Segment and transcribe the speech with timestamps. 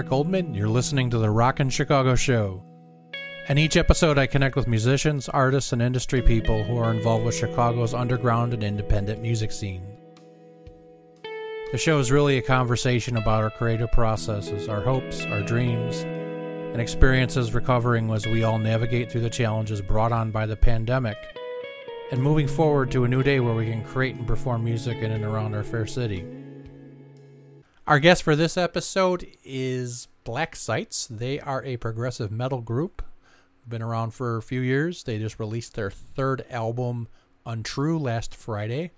[0.00, 0.56] Erik Oldman.
[0.56, 2.64] You're listening to the Rockin' Chicago Show.
[3.50, 7.34] In each episode, I connect with musicians, artists, and industry people who are involved with
[7.34, 9.84] Chicago's underground and independent music scene.
[11.72, 16.80] The show is really a conversation about our creative processes, our hopes, our dreams, and
[16.80, 21.18] experiences recovering as we all navigate through the challenges brought on by the pandemic
[22.10, 25.12] and moving forward to a new day where we can create and perform music in
[25.12, 26.39] and around our fair city.
[27.90, 31.08] Our guest for this episode is Black Sites.
[31.10, 33.02] They are a progressive metal group.
[33.68, 35.02] Been around for a few years.
[35.02, 37.08] They just released their third album,
[37.44, 38.92] Untrue, last Friday.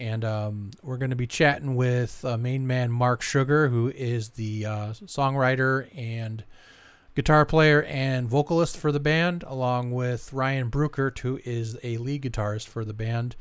[0.00, 4.30] And um, we're going to be chatting with uh, main man Mark Sugar, who is
[4.30, 6.42] the uh, songwriter and
[7.14, 12.22] guitar player and vocalist for the band, along with Ryan Brukert, who is a lead
[12.22, 13.36] guitarist for the band.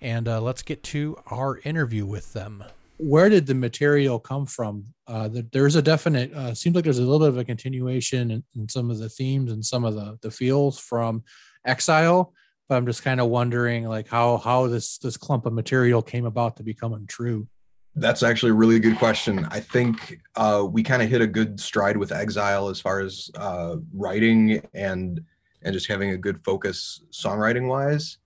[0.00, 2.62] And uh, let's get to our interview with them
[2.98, 4.84] where did the material come from?
[5.06, 8.30] Uh, the, there's a definite uh, seems like there's a little bit of a continuation
[8.30, 11.22] in, in, some of the themes and some of the the feels from
[11.64, 12.32] Exile,
[12.68, 16.26] but I'm just kind of wondering like how how this this clump of material came
[16.26, 17.46] about to become untrue.
[17.94, 19.46] That's actually a really good question.
[19.50, 23.30] I think uh, we kind of hit a good stride with Exile as far as
[23.36, 25.20] uh, writing and
[25.62, 28.18] and just having a good focus songwriting wise.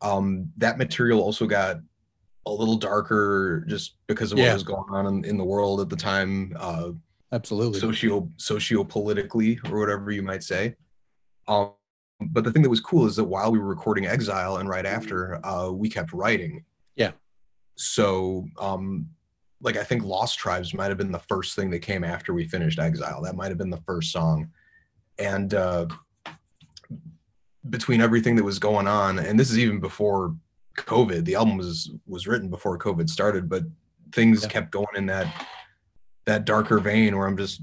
[0.00, 1.78] Um, that material also got
[2.46, 4.48] a little darker just because of yeah.
[4.48, 6.54] what was going on in, in, the world at the time.
[6.58, 6.90] Uh,
[7.32, 7.80] Absolutely.
[7.80, 10.76] Socio socio politically or whatever you might say.
[11.48, 11.72] Um,
[12.20, 14.86] but the thing that was cool is that while we were recording Exile and right
[14.86, 16.64] after, uh, we kept writing.
[16.96, 17.12] Yeah.
[17.76, 19.08] So, um,
[19.60, 22.46] like I think Lost Tribes might have been the first thing that came after we
[22.46, 23.22] finished Exile.
[23.22, 24.50] That might have been the first song,
[25.18, 25.86] and uh,
[27.70, 30.36] between everything that was going on, and this is even before
[30.76, 31.24] COVID.
[31.24, 33.64] The album was was written before COVID started, but
[34.12, 34.48] things yeah.
[34.48, 35.46] kept going in that
[36.26, 37.60] that darker vein where I'm just,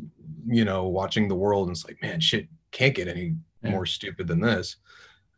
[0.47, 3.71] you know, watching the world and it's like, man, shit can't get any yeah.
[3.71, 4.77] more stupid than this.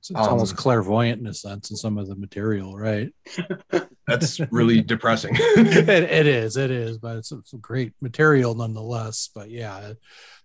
[0.03, 3.13] It's, it's um, almost clairvoyant in a sense in some of the material, right?
[4.07, 5.31] That's really depressing.
[5.33, 9.29] it, it is, it is, but it's some great material nonetheless.
[9.33, 9.93] But yeah,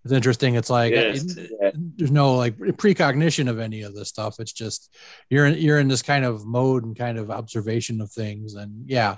[0.05, 0.55] it's interesting.
[0.55, 1.71] It's like it it, yeah.
[1.75, 4.37] there's no like precognition of any of this stuff.
[4.39, 4.95] It's just
[5.29, 8.89] you're in, you're in this kind of mode and kind of observation of things, and
[8.89, 9.17] yeah,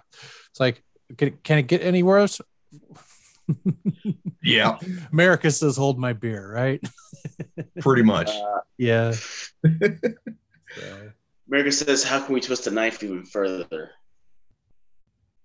[0.49, 0.83] it's like
[1.19, 2.41] can, can it get any worse?
[4.43, 4.79] yeah,
[5.12, 6.83] America says hold my beer, right?
[7.81, 8.31] Pretty much.
[8.31, 9.12] Uh, yeah.
[9.65, 11.12] So.
[11.48, 13.91] America says, "How can we twist a knife even further?"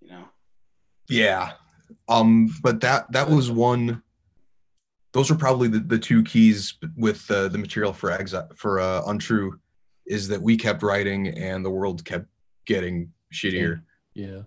[0.00, 0.24] You know.
[1.08, 1.52] Yeah,
[2.08, 4.02] um, but that that was one
[5.16, 9.02] those are probably the, the two keys with uh, the material for exile for uh,
[9.06, 9.58] untrue
[10.06, 12.26] is that we kept writing and the world kept
[12.66, 13.80] getting shittier
[14.14, 14.42] yeah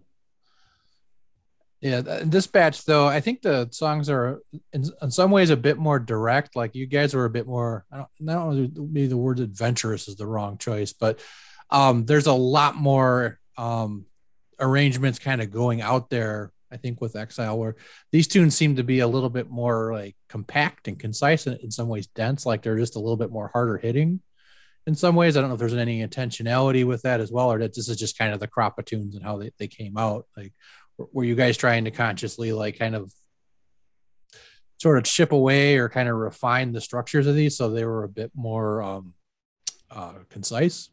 [1.81, 4.41] yeah this batch though i think the songs are
[4.73, 7.85] in, in some ways a bit more direct like you guys were a bit more
[7.91, 11.19] i don't, know maybe the word adventurous is the wrong choice but
[11.69, 14.05] um there's a lot more um
[14.59, 17.75] arrangements kind of going out there I think with Exile, where
[18.11, 21.71] these tunes seem to be a little bit more like compact and concise and in
[21.71, 24.21] some ways dense, like they're just a little bit more harder hitting
[24.85, 25.35] in some ways.
[25.35, 27.97] I don't know if there's any intentionality with that as well, or that this is
[27.97, 30.27] just kind of the crop of tunes and how they, they came out.
[30.37, 30.53] Like,
[31.11, 33.13] were you guys trying to consciously like kind of
[34.79, 38.03] sort of chip away or kind of refine the structures of these so they were
[38.03, 39.13] a bit more um,
[39.91, 40.89] uh, concise?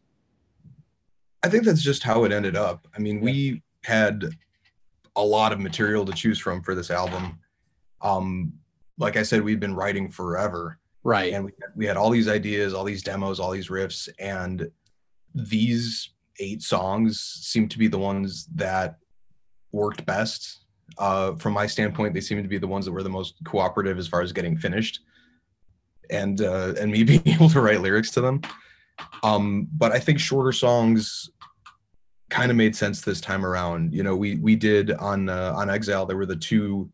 [1.43, 2.89] I think that's just how it ended up.
[2.97, 4.25] I mean, we had
[5.15, 7.39] a lot of material to choose from for this album.
[8.03, 8.53] Um,
[8.99, 10.79] like I said, we've been writing forever.
[11.05, 11.33] Right.
[11.33, 14.69] And we, we had all these ideas, all these demos, all these riffs, and
[15.35, 16.11] these
[16.41, 18.97] eight songs seem to be the ones that
[19.73, 20.61] worked best.
[20.99, 23.99] Uh, from my standpoint, they seem to be the ones that were the most cooperative
[23.99, 25.01] as far as getting finished,
[26.11, 28.41] and uh, and me being able to write lyrics to them.
[29.23, 31.31] Um, but I think shorter songs
[32.31, 33.93] kind of made sense this time around.
[33.93, 36.91] You know, we we did on uh, on Exile there were the two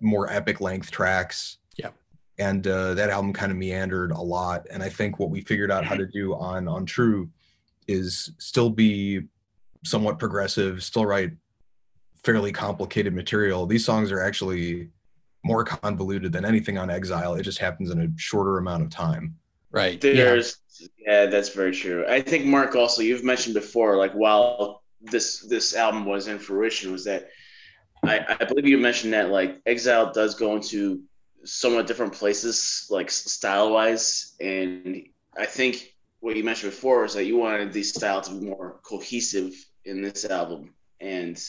[0.00, 1.58] more epic length tracks.
[1.76, 1.90] Yeah.
[2.38, 4.66] And uh, that album kind of meandered a lot.
[4.70, 7.28] And I think what we figured out how to do on Untrue
[7.88, 9.22] is still be
[9.84, 11.32] somewhat progressive, still write
[12.28, 13.64] fairly complicated material.
[13.64, 14.90] These songs are actually
[15.44, 17.36] more convoluted than anything on Exile.
[17.36, 19.34] It just happens in a shorter amount of time.
[19.70, 19.98] Right.
[19.98, 20.88] There's yeah.
[21.06, 22.04] yeah, that's very true.
[22.06, 26.92] I think Mark also you've mentioned before, like while this this album was in fruition,
[26.92, 27.30] was that
[28.04, 31.00] I, I believe you mentioned that like Exile does go into
[31.44, 35.02] somewhat different places, like style wise, and
[35.34, 38.80] I think what you mentioned before is that you wanted these styles to be more
[38.82, 39.54] cohesive
[39.86, 41.42] in this album, and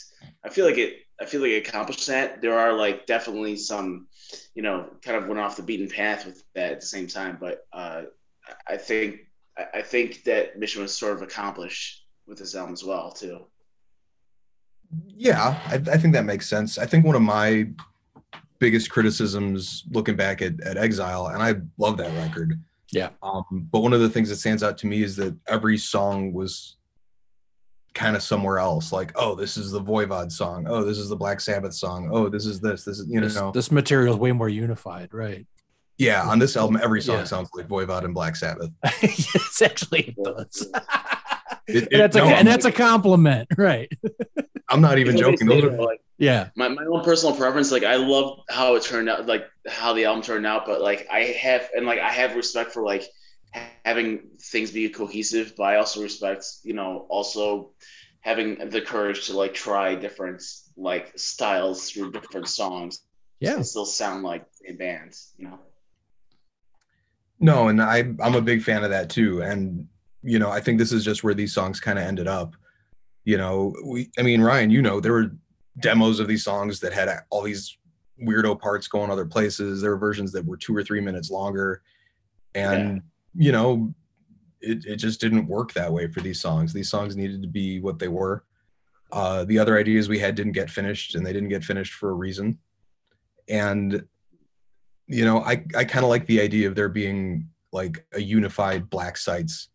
[0.45, 2.41] I feel like it I feel like it accomplished that.
[2.41, 4.07] There are like definitely some,
[4.55, 7.37] you know, kind of went off the beaten path with that at the same time.
[7.39, 8.03] But uh,
[8.67, 9.19] I think
[9.73, 13.45] I think that mission was sort of accomplished with this album as well too.
[15.07, 16.77] Yeah, I, I think that makes sense.
[16.77, 17.69] I think one of my
[18.59, 22.59] biggest criticisms looking back at, at Exile, and I love that record.
[22.91, 23.09] Yeah.
[23.21, 26.33] Um, but one of the things that stands out to me is that every song
[26.33, 26.77] was
[27.93, 28.91] kind of somewhere else.
[28.91, 30.65] Like, oh, this is the Voivod song.
[30.67, 32.09] Oh, this is the Black Sabbath song.
[32.11, 32.83] Oh, this is this.
[32.83, 33.51] This is you this, know.
[33.51, 35.45] This material is way more unified, right?
[35.97, 37.23] Yeah, on this album, every song Yeah.
[37.25, 38.69] sounds like Voivod and Black Sabbath.
[39.01, 40.67] yes, actually, it does.
[41.67, 43.91] It- and that's a and that's a compliment, right?
[44.69, 45.47] I'm not even joking.
[45.47, 49.07] Those are, like, Yeah, my, my own personal preference like i love how it turned
[49.07, 52.35] out like how the album turned out but like i have and like i have
[52.35, 53.03] respect for like
[53.85, 57.71] having things be cohesive but i also respect you know also
[58.21, 60.41] having the courage to like try different
[60.77, 63.01] like styles through different songs
[63.39, 65.59] yeah, still sound like a band you know
[67.39, 69.41] No, and I I'm a big fan of that too.
[69.41, 69.87] And
[70.21, 72.55] you know, I think this is just where these songs kind of ended up.
[73.23, 75.31] You know, we I mean, Ryan, you know, there were
[75.79, 77.77] demos of these songs that had all these
[78.21, 79.81] weirdo parts going other places.
[79.81, 81.81] There were versions that were two or three minutes longer.
[82.55, 83.01] And
[83.35, 83.93] you know,
[84.61, 86.73] it, it just didn't work that way for these songs.
[86.73, 88.43] These songs needed to be what they were.
[89.11, 92.11] Uh, the other ideas we had didn't get finished, and they didn't get finished for
[92.11, 92.59] a reason.
[93.47, 94.03] And
[95.07, 98.89] you know, I I kind of like the idea of there being like a unified
[98.89, 99.69] Black Sites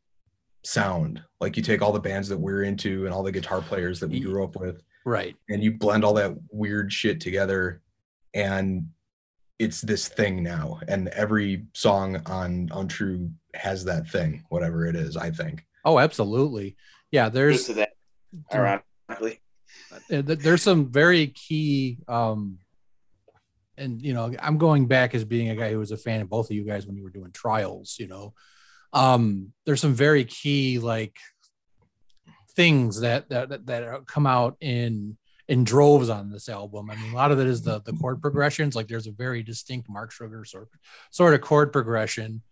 [0.63, 1.23] sound.
[1.41, 4.11] Like you take all the bands that we're into and all the guitar players that
[4.11, 5.35] we grew up with, right.
[5.49, 7.83] and you blend all that weird shit together,
[8.33, 8.89] and
[9.59, 10.81] it's this thing now.
[10.89, 15.17] And every song on Untrue has that thing, whatever it is.
[15.17, 15.65] I think.
[15.85, 16.77] Oh, absolutely.
[17.11, 17.91] Yeah, there's to that
[18.53, 19.41] ironically
[20.13, 22.59] uh, there's some very key um
[23.77, 26.29] and you know i'm going back as being a guy who was a fan of
[26.29, 28.33] both of you guys when you were doing trials you know
[28.93, 31.17] um there's some very key like
[32.57, 35.17] things that that that, that come out in
[35.49, 36.91] in droves on this album.
[36.91, 38.75] I mean a lot of it is the the chord progressions.
[38.75, 40.69] Like there's a very distinct mark sugar sort
[41.11, 42.43] sort of chord progression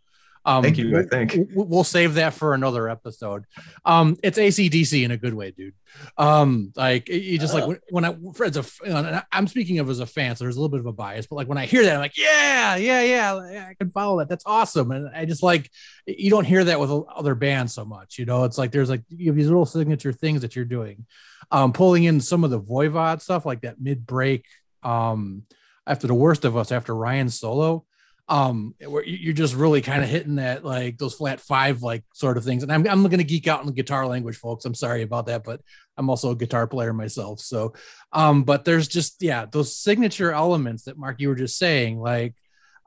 [0.44, 0.98] um Thank you.
[0.98, 1.36] I think.
[1.54, 3.44] we'll save that for another episode.
[3.84, 5.74] Um, it's ACDC in a good way, dude.
[6.18, 7.68] Um, like you just like Oh.
[7.68, 8.16] when, when I
[8.46, 10.70] as a f- and I- I'm speaking of as a fan, so there's a little
[10.70, 13.50] bit of a bias, but like when I hear that, I'm like, yeah, yeah, yeah,
[13.50, 14.28] yeah, I can follow that.
[14.28, 14.90] That's awesome.
[14.90, 15.70] And I just like
[16.06, 18.44] you don't hear that with other bands so much, you know.
[18.44, 21.06] It's like there's like you have these little signature things that you're doing.
[21.50, 24.46] Um, pulling in some of the Voivod stuff, like that mid break,
[24.82, 25.43] um,
[25.86, 27.84] after the worst of us, after Ryan's solo
[28.32, 32.03] um where you- you're just really kind of hitting that like those flat five like
[32.15, 32.62] sort of things.
[32.62, 34.65] And i'm, I'm gonna geek out in the guitar language folks.
[34.65, 35.60] I'm sorry about that but
[35.98, 37.41] i'm also a guitar player myself.
[37.41, 37.74] So
[38.12, 42.34] um but there's just yeah those signature elements that mark you were just saying like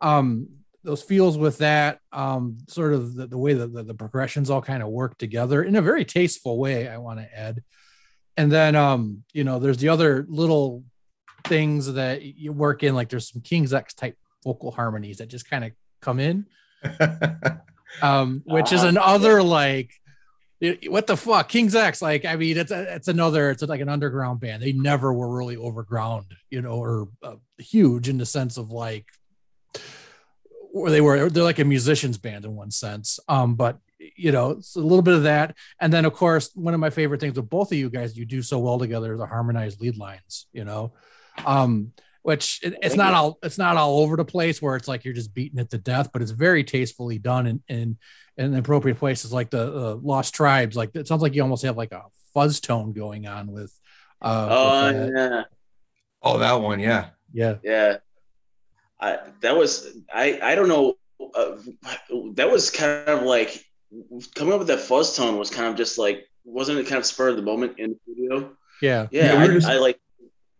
[0.02, 0.48] um
[0.84, 4.62] those feels with that um sort of the, the way that the, the progressions all
[4.62, 7.62] kind of work together in a very tasteful way i want to add.
[8.38, 10.84] And then um you know there's the other little
[11.46, 15.50] things that you work in like there's some king's x type vocal harmonies that just
[15.50, 15.72] kind of
[16.02, 16.46] come in.
[18.02, 19.90] Um which is Ah, another like
[20.60, 21.48] it- what the fuck?
[21.48, 24.62] King's x like i mean it's a, it's another it's like an underground band.
[24.62, 29.06] They never were really overground you know or uh, huge in the sense of like
[30.74, 33.18] where they were they're like a musicians band in one sense.
[33.30, 33.80] Um but
[34.18, 35.56] you know it's a little bit of that.
[35.80, 38.26] And then of course one of my favorite things with both of you guys you
[38.26, 40.92] do so well together the harmonized lead lines you know?
[41.46, 41.94] Um
[42.26, 43.16] which it, it's Thank not you.
[43.18, 45.78] all it's not all over the place where it's like you're just beating it to
[45.78, 47.98] death but it's very tastefully done in in,
[48.38, 51.78] in appropriate places like the uh, lost tribes like it sounds like you almost have
[51.78, 52.02] like a
[52.34, 53.72] fuzz tone going on with
[54.24, 55.32] uh oh with that.
[55.32, 55.44] yeah
[56.24, 57.10] oh, that one, yeah.
[57.32, 57.98] yeah Yeah,
[59.00, 60.96] I that was I I don't know.
[61.36, 61.58] Uh,
[62.34, 63.64] that was kind of like
[64.34, 67.06] coming up with that fuzz tone was kind of just like wasn't it kind of
[67.06, 68.56] spur of the moment in the studio?
[68.82, 70.00] yeah Yeah, Yeah, I, just- I like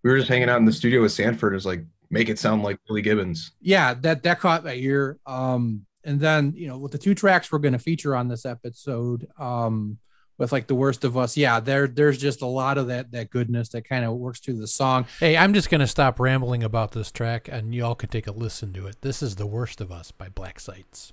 [0.06, 1.52] We were just hanging out in the studio with Sanford.
[1.52, 3.52] It was like, make it sound like Billy Gibbons.
[3.60, 7.52] yeah that that caught my ear um and then you know with the two tracks
[7.52, 9.98] we're going to feature on this episode um
[10.38, 13.32] with like the worst of us yeah there there's just a lot of that that
[13.32, 16.64] goodness that kind of works through the song hey i'm just going to stop rambling
[16.64, 19.82] about this track and y'all can take a listen to it this is the worst
[19.82, 21.12] of us by black sites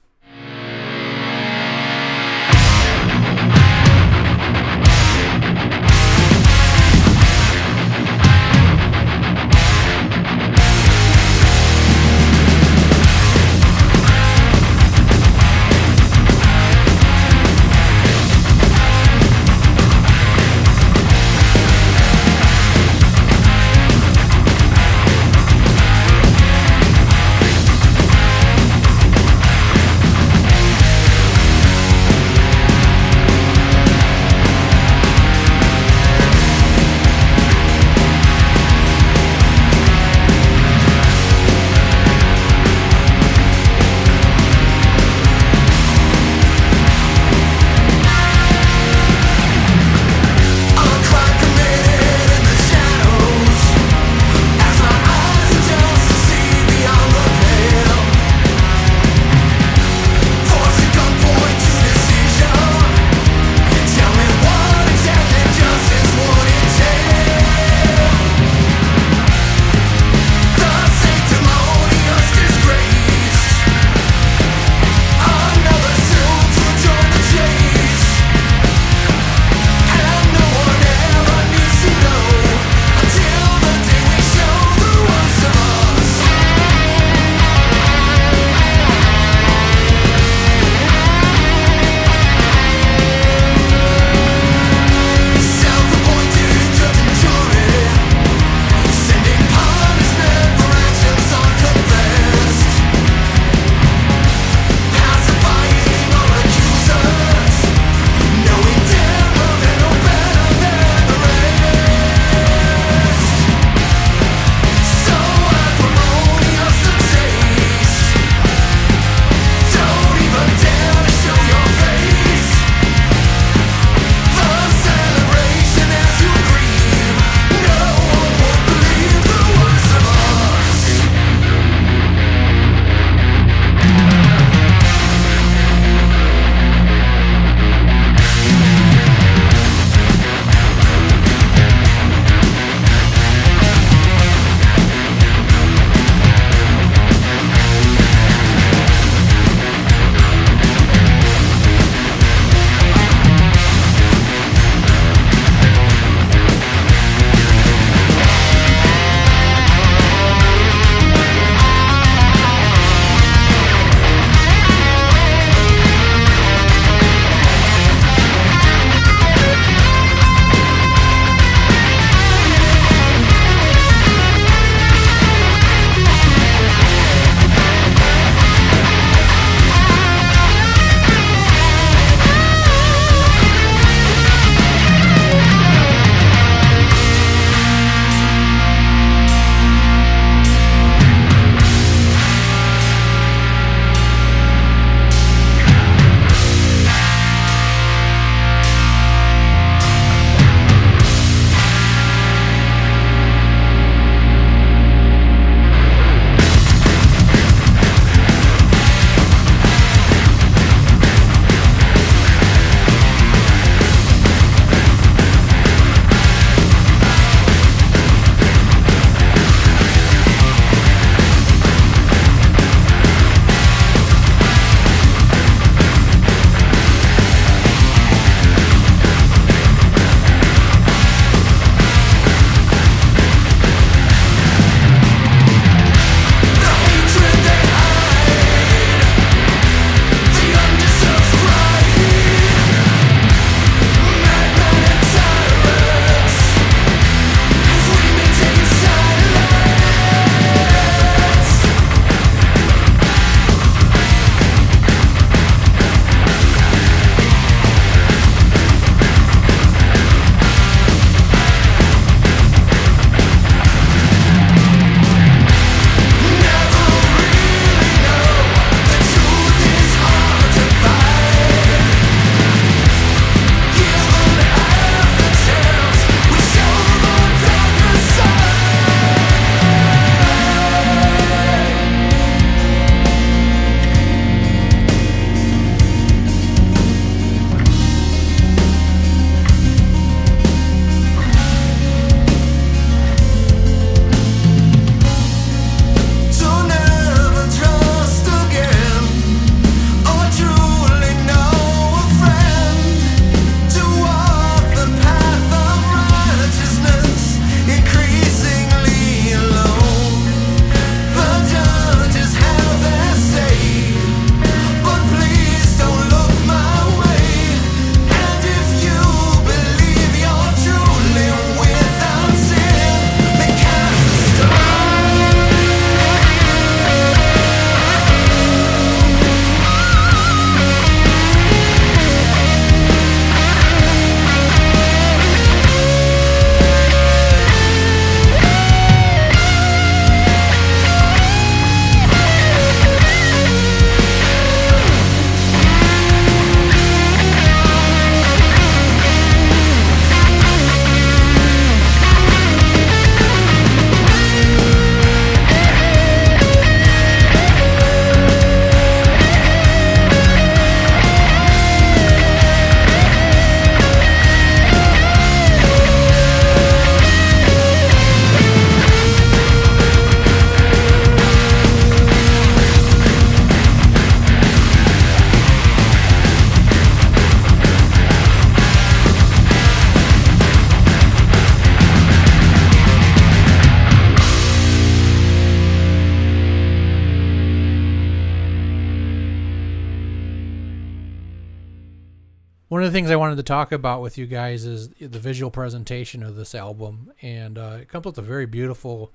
[393.33, 397.57] wanted to talk about with you guys is the visual presentation of this album, and
[397.57, 399.11] uh, it comes with a very beautiful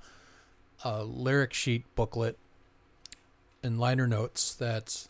[0.84, 2.36] uh, lyric sheet booklet
[3.62, 4.56] and liner notes.
[4.56, 5.10] That's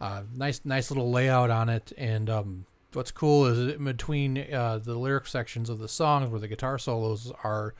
[0.00, 1.92] uh, nice, nice little layout on it.
[1.98, 6.40] And um, what's cool is in between uh, the lyric sections of the songs, where
[6.40, 7.74] the guitar solos are,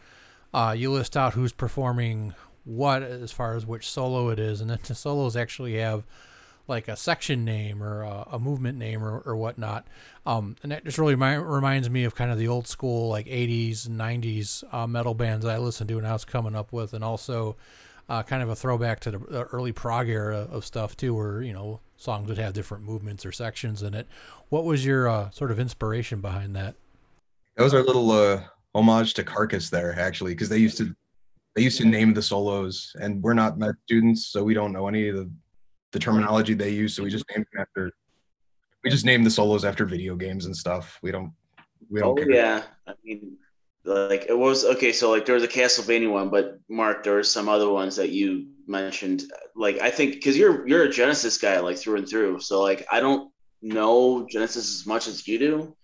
[0.53, 2.35] uh, you list out who's performing
[2.67, 6.05] what as far as which solo it is, and then the solos actually have
[6.69, 9.87] like a section name or a, a movement name or, or whatnot.
[10.27, 13.27] Um, and that just really mi- reminds me of kind of the old school like
[13.27, 16.93] 80s and 90s uh, metal bands I listened to when I was coming up with,
[16.93, 17.57] and also
[18.09, 21.43] uh, kind of a throwback to the, the early prog era of stuff too, where
[21.43, 24.07] you know songs would have different movements or sections in it.
[24.49, 26.75] What was your uh, sort of inspiration behind that?
[27.57, 28.43] That was our little uh,
[28.75, 30.95] homage to Carcass there, actually, because they used to
[31.55, 34.87] they used to name the solos, and we're not med students, so we don't know
[34.87, 35.31] any of the
[35.93, 36.95] the terminology they use.
[36.95, 37.93] So we just named them after
[38.85, 40.99] we just named the solos after video games and stuff.
[41.03, 41.33] We don't
[41.91, 42.31] we don't oh care.
[42.31, 43.37] yeah, I mean,
[43.85, 44.93] like it was okay.
[44.93, 48.11] So like there was a Castlevania one, but Mark, there were some other ones that
[48.11, 49.25] you mentioned.
[49.57, 52.41] Like I think because you're you're a Genesis guy like through and through.
[52.41, 55.77] So like I don't know Genesis as much as you do,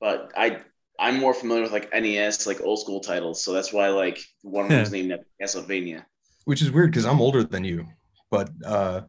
[0.00, 0.60] but I
[0.98, 3.44] I'm more familiar with like NES like old school titles.
[3.44, 6.04] So that's why like one of them was named after Castlevania.
[6.44, 7.86] Which is weird because I'm older than you,
[8.30, 9.02] but uh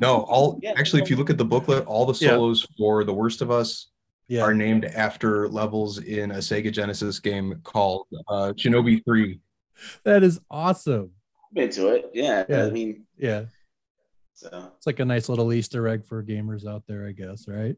[0.00, 0.72] no, all Yeah.
[0.76, 2.30] actually if you look at the booklet, all the Yeah.
[2.30, 3.88] solos for the worst of us
[4.28, 4.42] Yeah.
[4.42, 9.40] are named after levels in a Sega Genesis game called uh, Shinobi 3.
[10.04, 11.10] That is awesome.
[11.56, 12.10] I'm into it.
[12.14, 12.66] Yeah, Yeah.
[12.66, 13.44] I mean, Yeah.
[14.34, 17.76] so It's like a nice little Easter egg for gamers out there, I guess, right?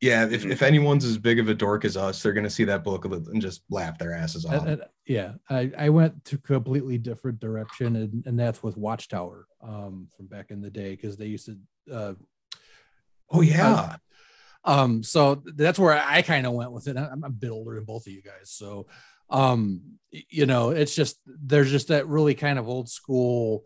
[0.00, 0.52] Yeah, if, Mhm.
[0.52, 3.42] if anyone's as big of a dork as us, they're gonna see that booklet and
[3.42, 4.54] just laugh their asses off.
[4.62, 9.46] And- and- yeah, I, I went to completely different direction, and, and that's with Watchtower
[9.62, 11.58] um, from back in the day because they used to.
[11.92, 12.14] Uh,
[13.30, 13.96] oh yeah.
[14.64, 16.96] um, so that's where I kind of went with it.
[16.96, 18.86] I'm a bit older than both of you guys, so
[19.30, 19.80] um,
[20.10, 23.64] you know, it's just there's just that really kind of old school.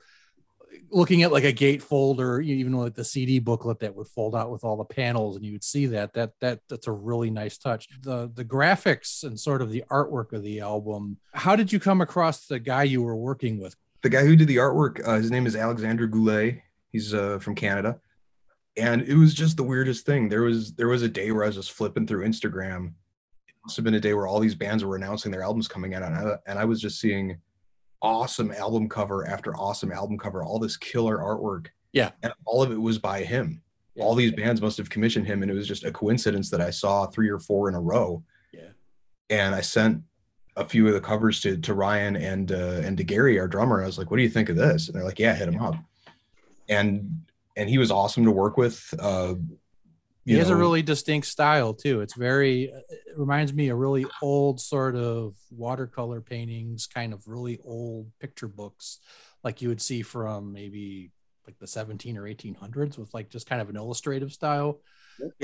[0.94, 4.50] Looking at like a gatefold or even like the CD booklet that would fold out
[4.50, 7.58] with all the panels, and you would see that that that that's a really nice
[7.58, 7.88] touch.
[8.02, 11.16] The the graphics and sort of the artwork of the album.
[11.32, 13.74] How did you come across the guy you were working with?
[14.02, 16.60] the guy who did the artwork, uh, his name is Alexander Goulet.
[16.90, 18.00] He's uh, from Canada,
[18.76, 20.28] and it was just the weirdest thing.
[20.28, 22.88] There was there was a day where I was just flipping through Instagram.
[23.48, 25.94] It must have been a day where all these bands were announcing their albums coming
[25.94, 27.38] out, and I, and I was just seeing
[28.02, 31.68] awesome album cover after awesome album cover, all this killer artwork.
[31.92, 32.10] Yeah.
[32.22, 33.62] and all of it was by him.
[33.94, 34.04] Yeah.
[34.04, 36.70] All these bands must have commissioned him, and it was just a coincidence that I
[36.70, 38.22] saw three or four in a row.
[38.52, 38.70] Yeah.
[39.30, 40.02] and I sent
[40.56, 43.82] a few of the covers to to Ryan and uh, and to Gary, our drummer.
[43.82, 45.60] I was like, "What do you think of this?" And they're like, "Yeah, hit him
[45.60, 45.76] up."
[46.68, 47.22] And
[47.56, 48.92] and he was awesome to work with.
[48.98, 49.34] Uh,
[50.24, 52.00] He has a really distinct style too.
[52.00, 57.58] It's very it reminds me of really old sort of watercolor paintings, kind of really
[57.64, 58.98] old picture books,
[59.42, 61.10] like you would see from maybe
[61.46, 64.80] like the 17 or 1800s with like just kind of an illustrative style.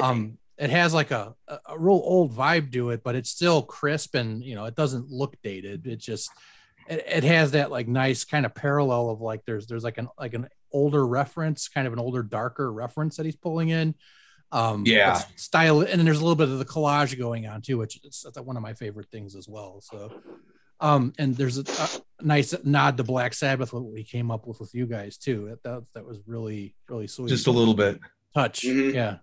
[0.01, 3.63] Um, it has like a, a, a real old vibe to it, but it's still
[3.63, 5.87] crisp and you know it doesn't look dated.
[5.87, 6.31] It just
[6.89, 10.09] it, it has that like nice kind of parallel of like there's there's like an
[10.19, 13.95] like an older reference, kind of an older darker reference that he's pulling in.
[14.51, 15.21] Um, Yeah.
[15.37, 18.23] style, and then there's a little bit of the collage going on too, which is
[18.25, 19.81] that's one of my favorite things as well.
[19.83, 20.11] So,
[20.81, 21.65] um, and there's a,
[22.21, 25.49] a nice nod to Black Sabbath what we came up with with you guys too.
[25.51, 28.01] That that, that was really really sweet just a little bit.
[28.35, 28.63] touch.
[28.63, 28.95] Mhm.
[28.95, 29.17] Yeah.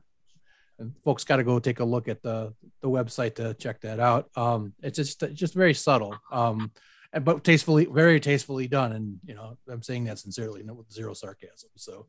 [0.77, 3.99] And folks got to go take a look at the the website to check that
[3.99, 4.29] out.
[4.35, 6.71] Um, it's just it's just very subtle, um, and-
[7.21, 8.91] but tastefully, very tastefully done.
[8.91, 11.69] And you know, I'm saying that sincerely, with zero sarcasm.
[11.75, 12.07] So,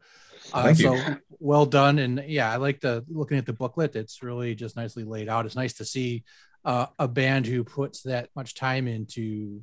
[0.52, 0.98] uh, so
[1.38, 1.98] well done.
[1.98, 3.96] And yeah, I like the looking at the booklet.
[3.96, 5.46] It's really just nicely laid out.
[5.46, 6.24] It's nice to see
[6.64, 9.62] uh, a band who puts that much time into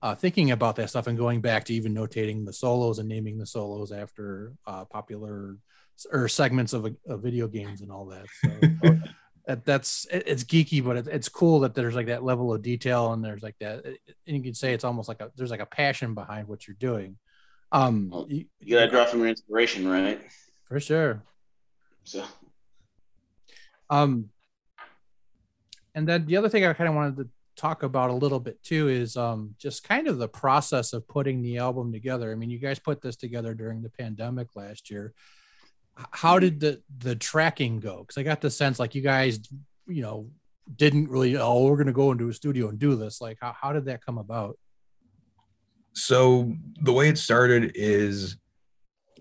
[0.00, 3.38] uh, thinking about that stuff and going back to even notating the solos and naming
[3.38, 5.58] the solos after uh, popular
[6.10, 8.26] or segments of, of video games and all that.
[8.42, 8.98] So
[9.46, 12.62] that, that's it- it's geeky, but it, it's cool that there's like that level of
[12.62, 13.84] detail and there's like that.
[13.84, 13.96] And
[14.36, 17.16] you can say it's almost like a there's like a passion behind what you're doing.
[17.72, 20.20] Um, Well, you- You gotta draw from your inspiration, right?
[20.64, 21.22] for sure.
[22.04, 22.24] So
[23.90, 24.30] Um,
[25.94, 28.62] and then the other thing I kind of wanted to talk about a little bit
[28.62, 32.32] too is um, just kind of the process of putting the album together.
[32.32, 35.12] I mean, you guys put this together during the pandemic last year.
[35.98, 37.98] H- How did the the tracking go?
[38.00, 39.40] Because I got the sense like you guys,
[39.86, 40.28] you know,
[40.76, 41.36] didn't really.
[41.36, 43.20] Oh, we're gonna go into a studio and do this.
[43.20, 44.58] Like, how, how did that come about?
[45.94, 48.36] So the way it started is,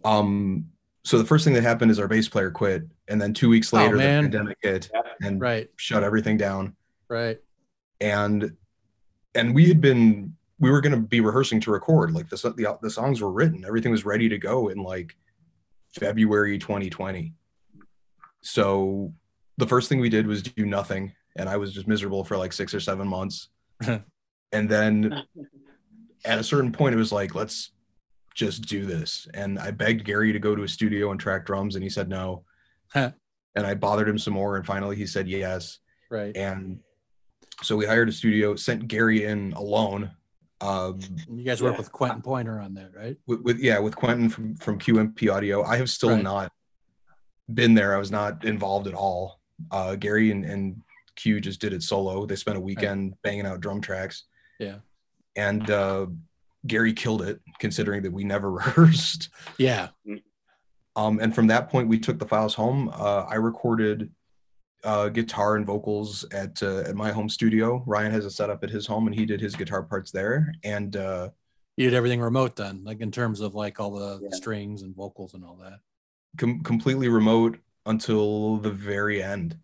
[0.06, 0.68] um,
[1.04, 3.74] so the first thing that happened is our bass player quit, and then two weeks
[3.74, 4.90] Oh, later, the pandemic hit
[5.22, 5.68] and Right.
[5.76, 6.76] shut everything down.
[7.10, 7.40] Right.
[8.00, 8.56] And
[9.36, 12.78] and we had been we were going to be rehearsing to record like the, the
[12.82, 15.16] the songs were written, everything was ready to go in like
[16.00, 17.34] February 2020.
[18.42, 19.14] So
[19.58, 22.54] the first thing we did was do nothing, and I was just miserable for like
[22.54, 23.50] six or seven months.
[23.88, 25.24] and then
[26.26, 27.72] at a certain point, it was like, let's
[28.34, 29.28] just do this.
[29.34, 32.10] And I begged Gary to go to a studio and track drums, and he said
[32.10, 32.44] no.
[33.56, 35.80] And I bothered him some more, and finally he said yes.
[36.10, 36.36] Right.
[36.36, 36.80] And
[37.64, 40.12] so we hired a studio, sent Gary in alone.
[40.62, 41.78] Um, You guys work Yeah.
[41.80, 43.18] with Quentin Pointer on that, right?
[43.28, 45.64] with, with yeah, with Quentin from from QMP Audio.
[45.64, 46.24] I have still Right.
[46.24, 46.52] not
[47.54, 47.96] been there.
[47.96, 49.40] I was not involved at all.
[49.72, 50.82] Uh, Gary and, and
[51.16, 52.26] Q just did it solo.
[52.26, 54.24] They spent a weekend banging out drum tracks.
[54.60, 54.78] Yeah.
[55.36, 56.08] And uh,
[56.68, 59.30] Gary killed it, considering that we never rehearsed.
[59.58, 59.90] Yeah.
[60.96, 62.90] Um, and from that point, we took the files home.
[62.94, 64.12] Uh, I recorded
[64.84, 67.84] uh, guitar and vocals at uh, at my home studio.
[67.86, 70.54] Ryan has a setup at his home, and he did his guitar parts there.
[70.64, 71.30] And uh,
[71.78, 74.30] You did everything remote then, like in terms of like all the Yeah.
[74.32, 75.80] strings and vocals and all that.
[76.38, 79.58] com- completely remote until the very end.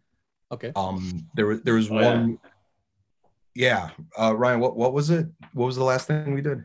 [0.52, 0.72] Okay.
[0.76, 2.14] Um, there was there was Oh, yeah.
[2.14, 2.40] one.
[3.56, 5.26] Yeah, Uh, Ryan, what what was it?
[5.54, 6.60] What was the last thing we did?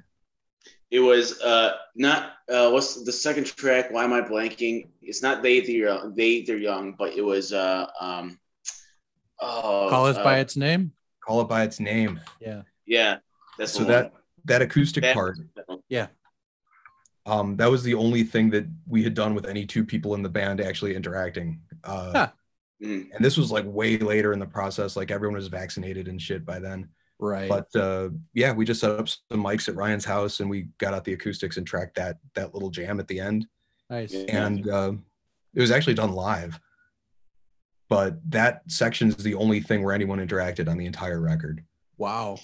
[0.91, 3.91] It was uh not uh what's the second track?
[3.91, 4.89] Why am I blanking?
[5.01, 8.39] It's not they they're young, they they're young, but it was uh um
[9.43, 10.93] oh Call us uh, by its name.
[11.27, 12.21] Call it by its name.
[12.41, 12.63] Yeah.
[12.87, 13.19] yeah
[13.59, 14.23] that's So that one.
[14.47, 15.37] that acoustic That- part,
[15.89, 16.07] Yeah.
[17.27, 20.23] um, that was the only thing that we had done with any two people in
[20.23, 21.61] the band actually interacting.
[21.85, 22.31] Uh, Huh.
[22.83, 23.11] Mhm.
[23.15, 24.97] And this was like way later in the process.
[24.97, 26.89] Like everyone was vaccinated and shit by then.
[27.21, 27.49] Right.
[27.49, 30.93] But uh, yeah, we just set up some mics at Ryan's house and we got
[30.93, 33.47] out the acoustics and tracked that that little jam at the end.
[33.89, 34.13] nice.
[34.15, 34.93] And uh,
[35.55, 36.59] it was actually done live.
[37.93, 41.63] But that section is the only thing where anyone interacted on the entire record.
[41.99, 42.39] Wow.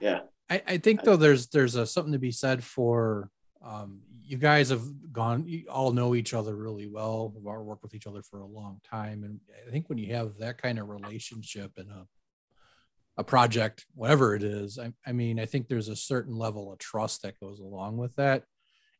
[0.00, 3.30] yeah I, I think though there's there's a, something to be said for
[3.64, 7.82] um, you guys have gone you all know each other really well we've all worked
[7.82, 10.78] with each other for a long time and i think when you have that kind
[10.78, 12.06] of relationship in a
[13.18, 16.78] a project whatever it is I, I mean i think there's a certain level of
[16.78, 18.42] trust that goes along with that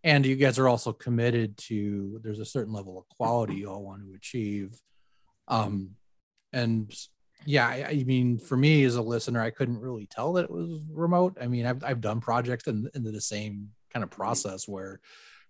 [0.05, 3.83] and you guys are also committed to there's a certain level of quality you all
[3.83, 4.81] want to achieve
[5.49, 5.91] um
[6.53, 6.93] and
[7.45, 10.51] yeah I, I mean for me as a listener i couldn't really tell that it
[10.51, 11.37] was remote.
[11.41, 15.01] I mean i've, I've done projects in, in the same kind of process where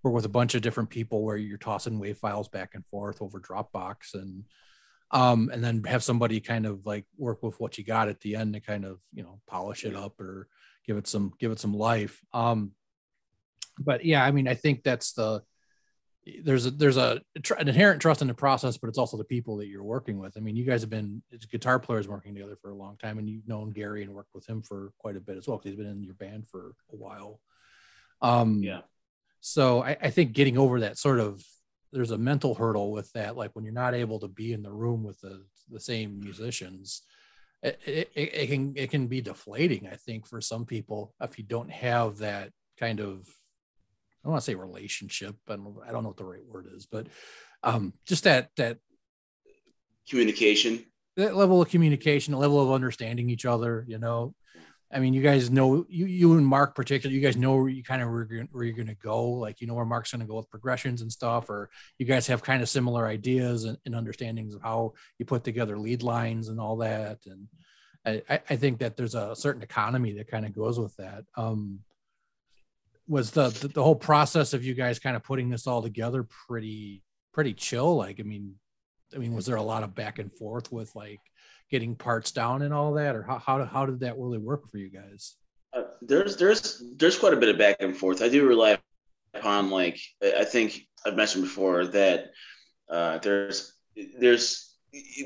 [0.03, 3.21] we're with a bunch of different people where you're tossing wave files back and forth
[3.23, 4.45] over dropbox and
[5.13, 8.37] um and then have somebody kind of like work with what you got at the
[8.37, 10.49] end to kind of you know polish it up or
[10.87, 12.21] give it some give it some life.
[12.33, 12.73] Um
[13.79, 15.43] but yeah i mean i think that's the
[16.43, 17.21] there's a there's a
[17.59, 20.37] an inherent trust in the process but it's also the people that you're working with.
[20.37, 23.29] I mean you guys have been guitar players working together for a long time and
[23.29, 25.79] you've known gary and worked with him for quite a bit as well because he's
[25.79, 27.41] been in your band for a while.
[28.21, 28.81] Um yeah.
[29.41, 31.43] so I, I think getting over that sort of
[31.93, 34.73] there's a mental hurdle with that like when you're not able to be in the
[34.73, 37.03] room with the the same musicians
[37.63, 41.45] it, it, it can it can be deflating i think for some people if you
[41.45, 43.27] don't have that kind of
[44.27, 47.07] don't want to say relationship but i don't know what the right word is but
[47.63, 48.79] um just that that
[50.09, 50.85] communication
[51.17, 54.35] that level of communication, a level of understanding each other, you know.
[54.93, 57.83] I mean, you guys know you you and Mark particularly, you guys know where you
[57.83, 59.31] kind of where you're, gonna- where you're going to go.
[59.31, 62.27] Like you know where Mark's going to go with progressions and stuff, or you guys
[62.27, 66.49] have kind of similar ideas and, and understandings of how you put together lead lines
[66.49, 67.19] and all that.
[67.27, 67.49] And
[68.05, 71.25] I, I- I think that there's a certain economy that kind of goes with that.
[71.35, 71.81] Um,
[73.09, 76.27] was the, the the whole process of you guys kind of putting this all together
[76.49, 77.97] pretty pretty chill?
[77.97, 78.55] Like, I mean,
[79.15, 81.21] I mean, was there a lot of back and forth with like
[81.71, 84.79] getting parts down and all that, or how how, how did that really work for
[84.79, 85.37] you guys?
[85.73, 88.23] Uh, there's there's there's quite a bit of back and forth.
[88.23, 88.79] I do rely
[89.35, 92.31] upon like I think I've mentioned before that
[92.91, 93.75] uh, there's
[94.19, 94.75] there's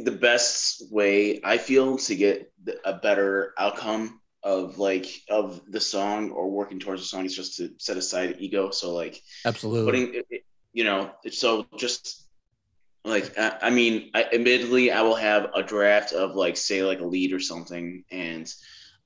[0.04, 2.52] the best way I feel to get
[2.84, 7.56] a better outcome of like of the song or working towards the song is just
[7.58, 8.70] to set aside ego.
[8.70, 9.84] So like Absolutely.
[9.84, 12.26] putting it- you know so just
[13.04, 17.00] like I, I mean I, admittedly i will have a draft of like say like
[17.00, 18.52] a lead or something and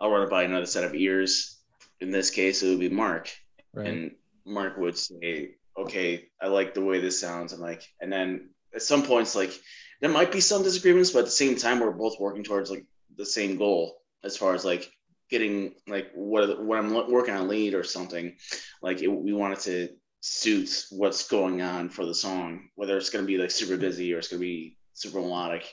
[0.01, 1.61] i'll run it by another set of ears
[2.01, 3.31] in this case it would be mark
[3.73, 3.87] right.
[3.87, 4.11] and
[4.45, 8.83] mark would say okay i like the way this sounds and like and then at
[8.83, 9.53] some points like
[10.01, 12.85] there might be some disagreements but at the same time we're both working towards like
[13.17, 14.91] the same goal as far as like
[15.35, 18.37] getting like what what i'm working on lead or something
[18.83, 19.89] like it, we wanted to
[20.27, 24.15] suits what's going on for the song, whether it's going to be like super busy
[24.15, 25.71] or it's going to be super melodic.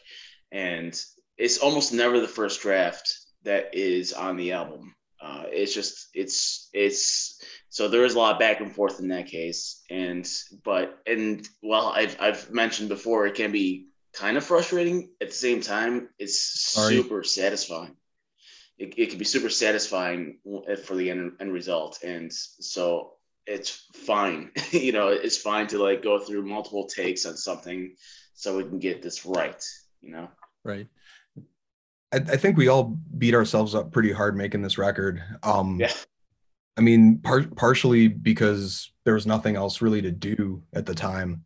[0.51, 0.93] And
[1.37, 4.93] it's almost never the first draft that is on the album.
[5.21, 9.27] Uh, it's just it's it's so there is a lot back and forth in that
[9.27, 10.27] case, and
[10.65, 15.33] but and well, I've I've mentioned before it can be kind of frustrating at the
[15.33, 16.09] same time.
[16.19, 16.41] It's
[16.73, 16.97] Sorry.
[16.97, 17.95] super satisfying.
[18.77, 20.37] It, it can be super satisfying
[20.83, 23.13] for the end, end result, and so
[23.45, 24.51] it's fine.
[24.71, 27.95] you know, it's fine to like go through multiple takes on something
[28.33, 29.63] so we can get this right.
[30.01, 30.27] You know,
[30.63, 30.87] Right.
[32.13, 35.23] I, I think we all beat ourselves up pretty hard making this record.
[35.43, 35.93] Um, Yeah.
[36.77, 41.43] I mean, par- partially because there was nothing else really to do at the time.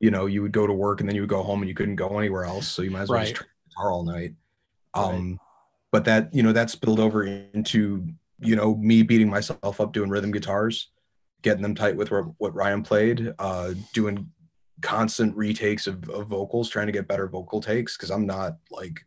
[0.00, 1.74] You know, you would go to work and then you would go home and you
[1.74, 3.28] couldn't go anywhere else, so you might as well Right.
[3.28, 4.34] just try guitar all night.
[4.92, 5.40] Um,
[5.94, 8.04] but that you know that spilled over into
[8.40, 10.88] you know me beating myself up doing rhythm guitars,
[11.42, 14.28] getting them tight with what what Ryan played, uh, doing
[14.80, 19.06] constant retakes of, of vocals, trying to get better vocal takes because I'm not like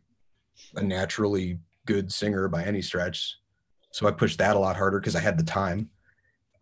[0.76, 3.36] a naturally good singer by any stretch.
[3.92, 5.90] So I pushed that a lot harder because I had the time.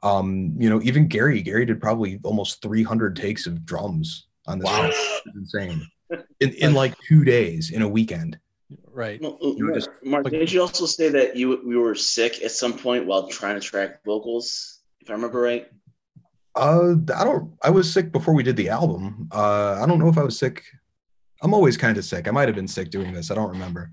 [0.03, 4.67] Um, you know, even Gary, Gary did probably almost 300 takes of drums on this.
[4.67, 4.89] Wow.
[4.89, 5.87] It's insane.
[6.41, 8.39] In, in like two days in a weekend.
[8.91, 9.21] Right.
[9.21, 12.43] Well, You Mark, just- Mark, like- did you also say that you you were sick
[12.43, 14.81] at some point while trying to track vocals?
[15.01, 15.69] If I remember right.
[16.57, 17.53] Uh, I don't.
[17.63, 19.29] I was sick before we did the album.
[19.31, 20.65] Uh, I don't know if I was sick.
[21.43, 22.27] I'm always kind of sick.
[22.27, 23.31] I might have been sick doing this.
[23.31, 23.93] I don't remember.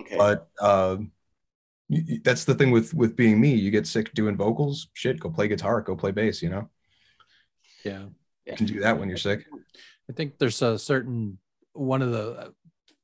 [0.00, 0.16] Okay.
[0.16, 0.96] But uh,
[1.90, 3.54] y- y- that's the thing with with being me.
[3.54, 4.88] You get sick doing vocals.
[4.94, 5.80] Shit, go play guitar.
[5.82, 6.42] Go play bass.
[6.42, 6.70] You know,
[7.84, 8.06] Yeah.
[8.46, 9.44] you can do that when you're sick.
[10.10, 11.38] I think there's a certain
[11.74, 12.54] one of the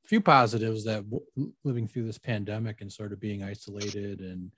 [0.05, 4.51] few positives that w- living through this pandemic and sort of being isolated and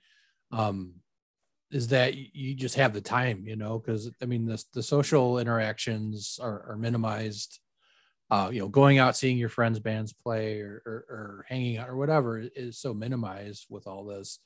[0.52, 0.94] um
[1.70, 5.38] is that you just have the time, you know, because I mean the the social
[5.38, 7.60] interactions are, are minimized.
[8.30, 11.88] Uh, you know, going out seeing your friends' bands play or, or, or hanging out
[11.88, 14.40] or whatever is so minimized with all this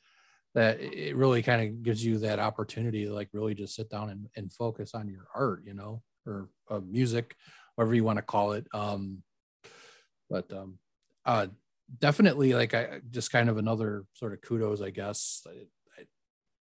[0.54, 4.10] that it really kind of gives you that opportunity to like really just sit down
[4.10, 7.34] and, and focus on your art, you know, or uh, music,
[7.74, 8.66] whatever you want to call it.
[8.72, 9.22] Um,
[10.30, 10.78] but um,
[11.24, 11.46] uh,
[11.98, 15.46] definitely, like I just kind of another sort of kudos, I guess.
[15.46, 16.04] I, I,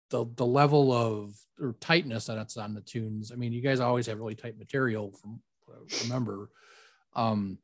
[0.10, 3.32] the the level of or tightness that's on the tunes.
[3.32, 5.42] I mean, you guys always have really tight material from
[6.04, 6.50] remember.
[7.16, 7.58] Um,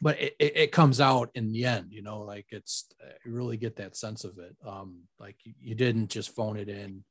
[0.00, 2.86] but it, it, it comes out in the end, you know, like it's
[3.24, 4.56] you really get that sense of it.
[4.66, 7.04] Um, like you, you didn't just phone it in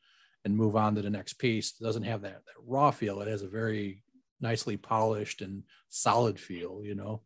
[0.44, 1.74] and move on to the next piece.
[1.80, 3.22] It doesn't have that, that raw feel.
[3.22, 4.04] It has a very
[4.42, 7.22] nicely polished and solid feel, you know.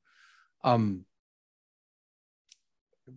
[0.63, 1.05] Um,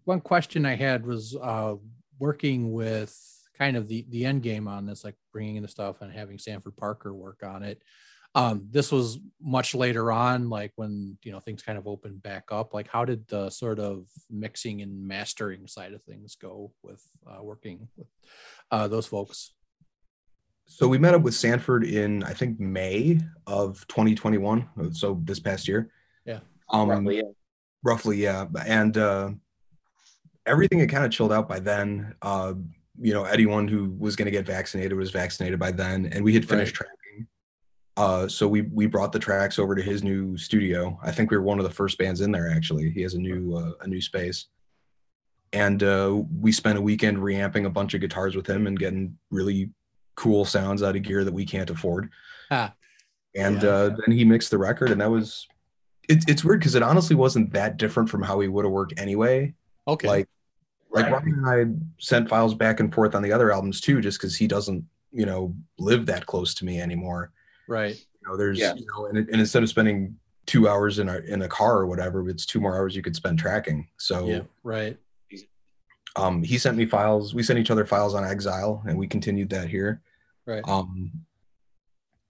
[0.05, 1.75] one question I had was uh,
[2.19, 3.17] working with
[3.57, 6.39] kind of the the end game on this, like bringing in the stuff and having
[6.39, 7.83] Sanford Parker work on it.
[8.35, 12.45] Um, this was much later on, like when you know things kind of opened back
[12.51, 12.75] up.
[12.75, 17.43] Like, how did the sort of mixing and mastering side of things go with uh,
[17.43, 18.07] working with
[18.71, 19.53] uh, those folks?
[20.67, 24.93] So we met up with Sanford in I think May of 2021.
[24.93, 25.91] So this past year.
[26.27, 26.41] Yeah.
[26.71, 27.23] Um, Roughly, yeah.
[27.83, 29.31] roughly yeah and uh
[30.49, 32.15] everything had kind of chilled out by then.
[32.23, 32.55] Uh
[33.01, 36.35] you know anyone who was going to get vaccinated was vaccinated by then and we
[36.35, 37.27] had finished tracking.
[37.97, 40.99] Uh so we we brought the tracks over to his new studio.
[41.03, 42.91] I think we were one of the first bands in there actually.
[42.91, 44.47] He has a new uh, a new space.
[45.53, 49.17] And uh we spent a weekend reamping a bunch of guitars with him and getting
[49.31, 49.71] really
[50.17, 52.11] cool sounds out of gear that we can't afford.
[52.51, 52.75] Ah,
[53.37, 53.69] and Yeah.
[53.69, 55.47] uh, then he mixed the record and that was
[56.09, 58.95] it, it's weird because it honestly wasn't that different from how he would have worked
[58.99, 59.55] anyway.
[59.87, 60.09] Okay.
[60.09, 60.29] like
[60.91, 61.13] like Right.
[61.13, 64.37] Ryan and I sent files back and forth on the other albums too, just because
[64.37, 67.33] he doesn't, you know, live that close to me anymore.
[67.69, 67.97] right.
[68.23, 68.75] You know, there's, Yeah.
[68.75, 71.87] you know, and, and instead of spending two hours in a in a car or
[71.87, 73.87] whatever, it's two more hours you could spend tracking.
[73.99, 74.41] So Yeah.
[74.65, 74.99] Right.
[76.17, 77.35] um, he sent me files.
[77.35, 80.01] We sent each other files on Exile, and we continued that here.
[80.47, 80.63] Right.
[80.67, 81.13] Um,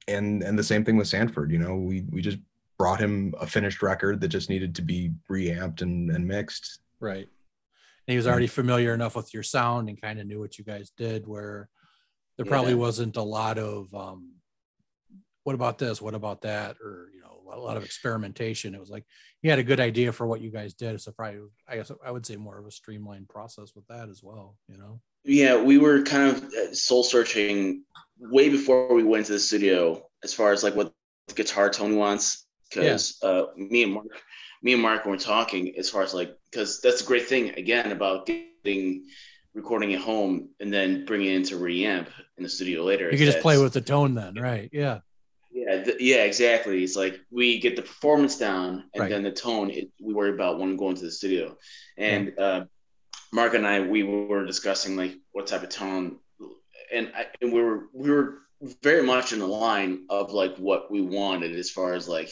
[0.08, 1.50] and and the same thing with Sanford.
[1.52, 2.38] You know, we we just
[2.78, 6.80] brought him a finished record that just needed to be reamped and and mixed.
[7.00, 7.28] Right.
[8.08, 10.90] He was already familiar enough with your sound and kind of knew what you guys
[10.96, 11.68] did where
[12.38, 12.78] there probably Yeah.
[12.78, 14.32] wasn't a lot of um
[15.44, 16.02] what about this?
[16.02, 16.76] What about that?
[16.82, 18.74] Or you know, a lot of experimentation.
[18.74, 19.04] It was like
[19.40, 21.00] he had a good idea for what you guys did.
[21.00, 24.22] So probably I guess I would say more of a streamlined process with that as
[24.22, 25.00] well, you know.
[25.24, 27.84] Yeah, we were kind of soul searching
[28.18, 30.92] way before we went to the studio as far as like what
[31.34, 32.46] guitar Tony wants.
[32.70, 34.06] Because uh, me and Mark,
[34.62, 37.92] me and Mark were talking as far as like because that's a great thing again
[37.92, 39.04] about getting
[39.54, 43.10] recording at home and then bringing it into reamp in the studio later.
[43.10, 44.68] You can just play with the tone then, right?
[44.72, 45.00] Yeah.
[45.50, 46.84] Yeah, th- yeah, exactly.
[46.84, 49.10] It's like we get the performance down, and Right.
[49.10, 51.56] then the tone it, we worry about when going to the studio.
[51.96, 52.64] And uh,
[53.32, 56.18] Mark and I, we were discussing like what type of tone,
[56.92, 58.40] and, I, and we were we were
[58.82, 62.30] very much in the line of like what we wanted as far as like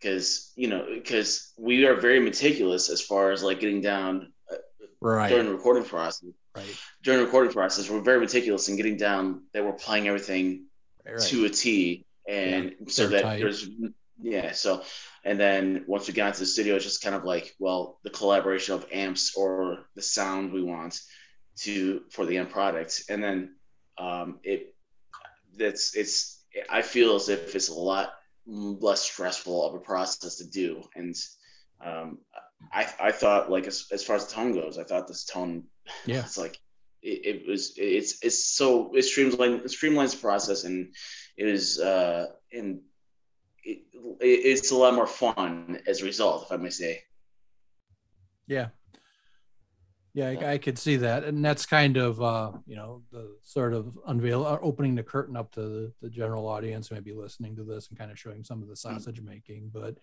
[0.00, 4.32] because you know because we are very meticulous as far as like getting down
[5.00, 5.28] Right.
[5.28, 6.30] during the recording process.
[6.56, 6.64] right.
[7.02, 10.64] During the recording process, we're very meticulous in getting down that we're playing everything
[11.06, 11.20] right.
[11.20, 13.40] to a T, and so that tight.
[13.40, 13.68] there's
[14.20, 14.52] yeah.
[14.52, 14.82] So
[15.22, 18.10] and then once we got into the studio, it's just kind of like well, the
[18.10, 20.98] collaboration of amps or the sound we want
[21.58, 23.54] to for the end product, and then
[23.98, 24.74] um, it
[25.56, 28.14] that's it's I feel as if it's a lot
[28.46, 31.14] less stressful of a process to do, and
[31.84, 32.18] um,
[32.72, 35.64] I I thought like as, as far as the tone goes, I thought this tone
[36.06, 36.20] Yeah.
[36.20, 36.58] it's like
[37.02, 40.94] it, it was it's it's so it streamlines it streamlines the process and
[41.36, 42.80] it was uh and
[43.62, 43.82] it,
[44.20, 47.02] it's a lot more fun as a result if i may say
[48.46, 48.68] Yeah.
[50.16, 53.74] Yeah, I, I could see that, and that's kind of uh, you know the sort
[53.74, 57.64] of unveil or opening the curtain up to the, the general audience, maybe listening to
[57.64, 59.70] this and kind of showing some of the sausage making.
[59.74, 59.98] But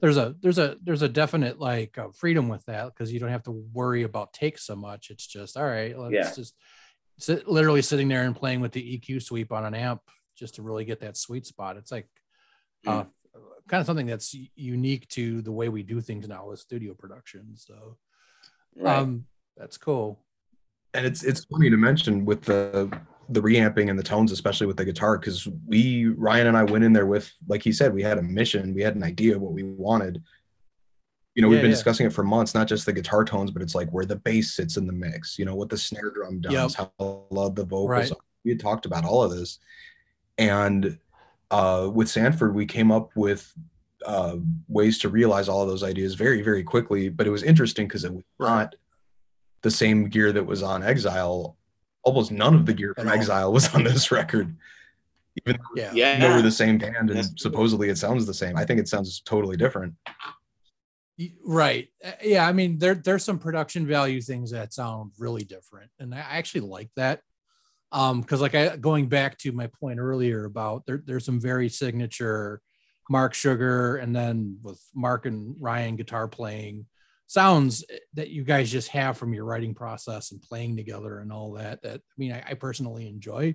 [0.00, 3.30] there's a there's a there's a definite like uh, freedom with that because you don't
[3.30, 5.08] have to worry about takes so much.
[5.08, 6.30] It's just all right, let's Yeah.
[6.34, 6.54] just
[7.16, 10.02] sit literally sitting there and playing with the EQ sweep on an amp
[10.36, 11.78] just to really get that sweet spot.
[11.78, 12.08] It's like
[12.86, 13.04] uh,
[13.66, 17.56] kind of something that's unique to the way we do things now with studio production.
[17.56, 17.96] So
[18.76, 19.24] right um,
[19.56, 20.18] that's cool.
[20.94, 22.90] and it's it's funny to mention with the
[23.30, 26.84] the reamping and the tones especially with the guitar because we ryan and i went
[26.84, 29.40] in there with like he said we had a mission we had an idea of
[29.40, 30.22] what we wanted
[31.34, 31.74] you know we've been yeah.
[31.76, 34.52] discussing it for months not just the guitar tones but it's like where the bass
[34.54, 36.90] sits in the mix you know what the snare drum does Yep.
[36.98, 38.10] how loud the vocals Right.
[38.12, 38.16] are.
[38.44, 39.58] we had talked about all of this
[40.36, 40.98] and
[41.50, 43.50] uh with sanford we came up with
[44.04, 44.36] uh
[44.68, 48.04] ways to realize all of those ideas very very quickly but it was interesting because
[48.04, 48.74] it was not
[49.64, 51.56] the same gear that was on exile
[52.04, 54.56] almost none of the gear from exile was on this record
[55.44, 55.92] even though Yeah.
[55.94, 57.36] yeah they were the same band and That's true.
[57.50, 59.94] supposedly it sounds the same i think it sounds totally different
[61.44, 61.88] Right.
[62.04, 62.48] Uh, Yeah.
[62.48, 66.62] I mean, there there's some production value things that sound really different, and I actually
[66.62, 67.20] like that.
[67.92, 71.68] Um, because like I going back to my point earlier about there, there's some very
[71.68, 72.60] signature
[73.08, 76.86] Mark Sugar, and then with Mark and Ryan guitar playing
[77.26, 81.52] sounds that you guys just have from your writing process and playing together and all
[81.52, 81.82] that.
[81.82, 83.54] That I mean, I, I personally enjoy.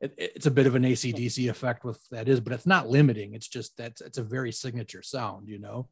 [0.00, 3.34] It, it's a bit of an ACDC effect with that is, but it's not limiting.
[3.34, 5.88] It's just that's it's a very signature sound, you know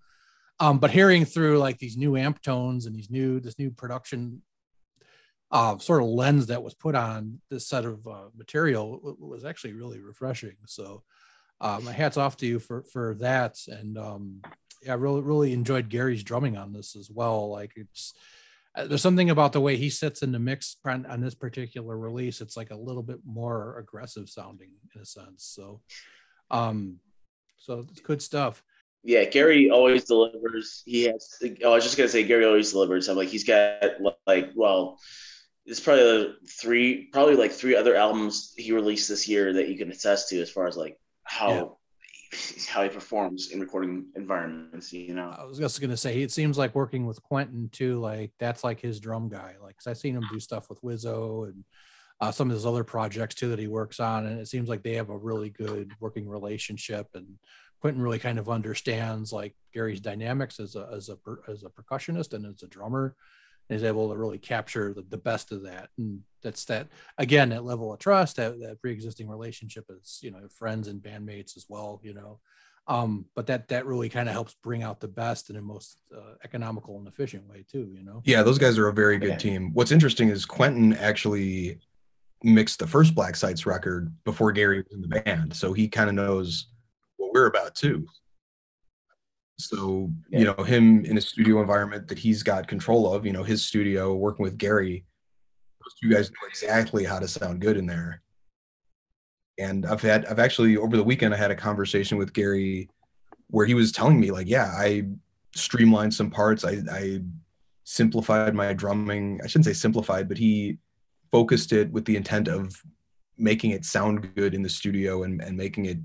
[0.60, 4.42] um but hearing through like these new amp tones and these new this new production
[5.50, 9.72] uh sort of lens that was put on this set of uh, material was actually
[9.72, 11.02] really refreshing so
[11.60, 14.42] my hats off to you for for that and um
[14.88, 17.50] i really really enjoyed gary's drumming on this as well.
[17.50, 18.14] Like it's
[18.74, 21.96] uh, there's something about the way he sits in the mix on, on this particular
[21.96, 22.40] release.
[22.40, 25.44] It's like a little bit more aggressive sounding in a sense.
[25.44, 25.80] So
[26.50, 26.98] um
[27.56, 28.62] so it's good stuff.
[29.02, 30.82] Yeah gary always delivers.
[30.86, 33.08] He has oh, i was just gonna say gary always delivers.
[33.08, 33.82] I'm like he's got
[34.26, 34.98] like well
[35.66, 39.90] it's probably three probably like three other albums he released this year that you can
[39.90, 41.78] attest to as far as like how
[42.68, 46.58] how he performs in recording environments you know I was just gonna say it seems
[46.58, 47.98] like working with Quentin too.
[48.00, 49.54] Like that's like his drum guy.
[49.62, 51.64] Like, cause I've seen him do stuff with Wizzo and
[52.20, 54.82] uh, some of his other projects too that he works on, and it seems like
[54.82, 57.08] they have a really good working relationship.
[57.14, 57.38] And
[57.80, 61.18] Quentin really kind of understands like Gary's dynamics as a as a
[61.50, 63.16] as a percussionist and as a drummer,
[63.68, 65.88] and is able to really capture the, the best of that.
[65.98, 66.88] And that's that
[67.18, 71.56] again that level of trust, that that pre-existing relationship is, you know friends and bandmates
[71.56, 72.00] as well.
[72.02, 72.40] You know
[72.86, 75.96] um, but that that really kind of helps bring out the best in a most
[76.14, 79.30] uh, economical and efficient way too you know yeah those guys are a very good
[79.30, 79.36] Yeah.
[79.36, 81.78] team what's interesting is quentin actually
[82.42, 86.08] mixed the first black sites record before gary was in the band so he kind
[86.10, 86.66] of knows
[87.16, 88.06] what we're about too
[89.58, 93.44] so you know him in a studio environment that he's got control of you know
[93.44, 95.04] his studio working with gary
[95.84, 98.22] those two guys know exactly how to sound good in there.
[99.58, 102.88] And i've had i've actually over the weekend i had a conversation with gary
[103.48, 105.04] where he was telling me like yeah i
[105.54, 106.64] streamlined some parts.
[106.64, 107.20] I i
[107.84, 109.40] simplified my drumming.
[109.44, 110.78] I shouldn't say simplified but he
[111.30, 112.82] focused it with the intent of
[113.36, 115.98] making it sound good in the studio and, and making it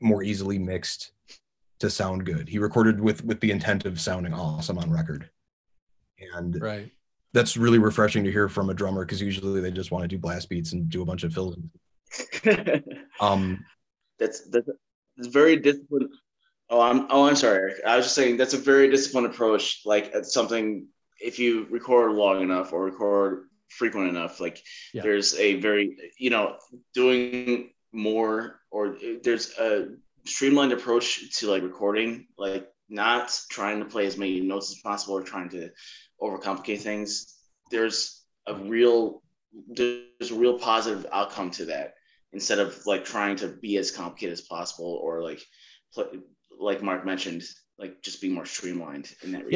[0.00, 1.12] more easily mixed
[1.78, 5.28] to sound good he recorded with with the intent of sounding awesome on record
[6.34, 6.90] and right
[7.36, 10.18] that's really refreshing to hear from a drummer because usually they just want to do
[10.18, 11.58] blast beats and do a bunch of fills.
[13.20, 13.62] um,
[14.18, 14.66] that's that's,
[15.16, 16.08] that's very disciplined.
[16.70, 17.58] Oh, I'm oh I'm sorry.
[17.58, 17.84] Erik.
[17.86, 19.82] I was just saying that's a very disciplined approach.
[19.84, 20.86] Like it's something
[21.20, 24.62] if you record long enough or record frequent enough, like
[24.94, 25.02] yeah.
[25.02, 26.56] there's a very you know
[26.94, 29.88] doing more or there's a
[30.26, 35.14] streamlined approach to like recording, like not trying to play as many notes as possible
[35.14, 35.70] or trying to
[36.20, 37.36] overcomplicate things.
[37.70, 39.22] There's a real
[39.68, 41.94] there's a real positive outcome to that
[42.32, 45.40] instead of like trying to be as complicated as possible or like
[45.94, 46.04] play,
[46.58, 47.42] like Mark mentioned,
[47.78, 49.52] like just be more streamlined in that regard.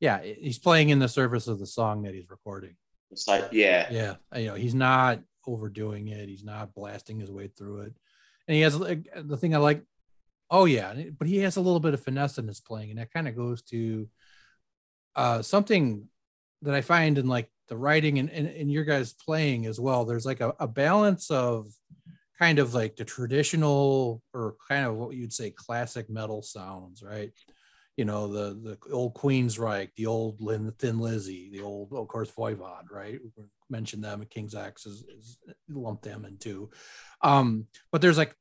[0.00, 0.20] Yeah.
[0.22, 0.34] Yeah.
[0.38, 2.76] He's playing in the service of the song that he's recording.
[3.10, 3.88] It's like, yeah.
[3.90, 4.14] Yeah.
[4.36, 6.28] You know, he's not overdoing it.
[6.28, 7.94] He's not blasting his way through it.
[8.48, 9.82] And he has the thing I like.
[10.50, 10.94] Oh yeah.
[11.16, 12.90] But he has a little bit of finesse in his playing.
[12.90, 14.08] And that kind of goes to
[15.14, 16.08] uh, something
[16.62, 20.04] that I find in like the writing and, and, and your guys playing as well.
[20.04, 21.66] There's like a, a balance of
[22.38, 27.32] kind of like the traditional or kind of what you'd say classic metal sounds, right?
[27.96, 32.30] You know, the the old Queensryche, the old Lin, Thin Lizzy, the old, of course,
[32.30, 33.18] Voivod, right?
[33.70, 35.38] Mentioned them, King's X is, is
[35.68, 36.70] lumped them into.
[37.22, 38.34] Um, but there's like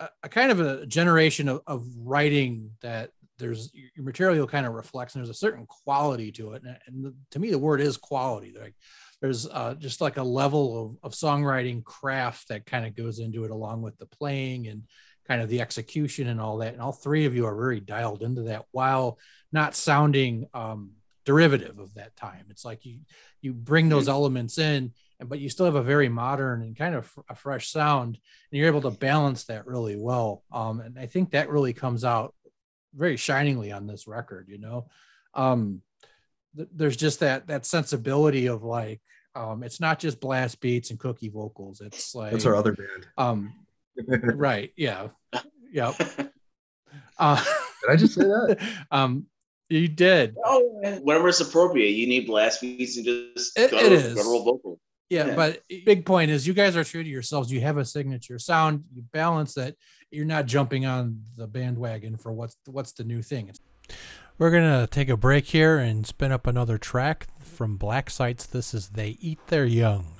[0.00, 4.74] a, a, kind of a generation of, of writing that there's your material kind of
[4.74, 6.62] reflects and there's a certain quality to it.
[6.62, 8.54] And, and to me, the word is quality.
[8.58, 8.74] Like
[9.20, 13.44] there's uh, just like a level of, of songwriting craft that kind of goes into
[13.44, 14.82] it along with the playing and
[15.26, 18.22] kind of the execution and all that and all three of you are very dialed
[18.22, 19.18] into that while
[19.52, 20.90] not sounding um,
[21.24, 22.98] derivative of that time it's like you
[23.40, 26.94] you bring those elements in and but you still have a very modern and kind
[26.94, 28.18] of a fresh sound
[28.50, 32.04] and you're able to balance that really well um, and i think that really comes
[32.04, 32.34] out
[32.94, 34.86] very shiningly on this record you know
[35.34, 35.82] um,
[36.56, 39.00] th- there's just that that sensibility of like
[39.34, 41.80] um, it's not just blast beats and cookie vocals.
[41.80, 43.06] It's like that's our other band.
[43.18, 43.52] Um,
[44.06, 44.72] right?
[44.76, 45.08] Yeah.
[45.72, 45.94] Yep.
[47.16, 47.36] Uh,
[47.80, 48.86] did I just say that?
[48.90, 49.26] um,
[49.78, 50.36] you did.
[50.44, 54.14] Oh, whenever it's appropriate, you need blast beats and just it, it is.
[54.14, 54.78] vocal.
[55.10, 57.52] Yeah, yeah, but big point is you guys are true to yourselves.
[57.52, 58.84] You have a signature sound.
[58.94, 59.76] You balance that.
[60.10, 63.52] You're not jumping on the bandwagon for what's what's the new thing.
[64.38, 68.46] We're gonna take a break here and spin up another track from Black Sites.
[68.46, 70.13] This is They Eat Their Young.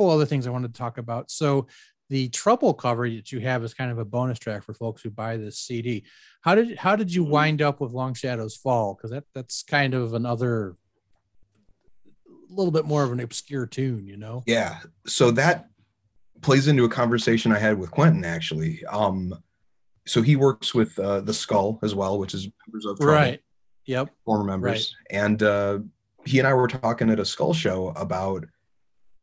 [0.00, 1.30] Couple other things I wanted to talk about.
[1.30, 1.66] So
[2.08, 5.10] the trouble cover that you have is kind of a bonus track for folks who
[5.10, 6.04] buy this CD.
[6.40, 8.94] How did how did you wind up with Long Shadows Fall?
[8.94, 10.76] Because that that's kind of another
[12.26, 14.42] a little bit more of an obscure tune, you know?
[14.46, 14.78] Yeah.
[15.06, 15.66] So that
[16.40, 18.82] plays into a conversation I had with Quentin actually.
[18.86, 19.34] Um,
[20.06, 23.40] so he works with uh, the Skull as well, which is members of Trouble, Right.
[23.84, 24.08] Yep.
[24.24, 25.80] former members, and uh,
[26.24, 28.46] he and I were talking at a Skull show about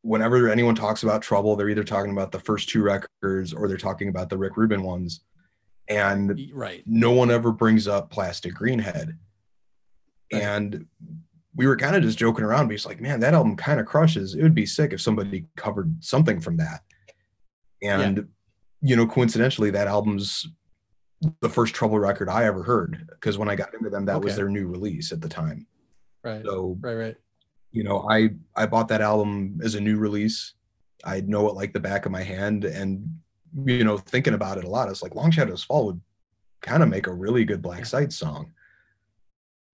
[0.02, 3.78] whenever anyone talks about Trouble, they're either talking about the first two records or they're
[3.78, 5.22] talking about the Rick Rubin ones,
[5.88, 6.84] and Right.
[6.86, 9.18] no one ever brings up Plastic Greenhead.
[10.32, 10.44] Right.
[10.44, 10.86] And
[11.56, 14.36] we were kind of just joking around, because like, man, that album kind of crushes.
[14.36, 16.82] It would be sick if somebody covered something from that.
[17.82, 18.28] And
[18.82, 20.48] you know, coincidentally, that album's
[21.42, 24.36] the first Trouble record I ever heard because when I got into them, that was
[24.36, 25.66] their new release at the time.
[26.24, 26.44] Right.
[26.46, 26.94] So Right.
[26.94, 27.18] Right.
[27.78, 30.54] You know, I I bought that album as a new release.
[31.06, 33.20] I know it like the back of my hand, and
[33.66, 36.02] you know, thinking about it a lot, it's like Long Shadows Fall would
[36.62, 38.52] kind of make a really good Black Site song.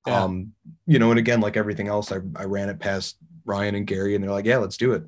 [0.05, 0.21] Yeah.
[0.21, 0.51] Um,
[0.85, 4.15] you know, and again, like everything else, I I ran it past Ryan and Gary,
[4.15, 5.03] and they're like, "Yeah, let's do it."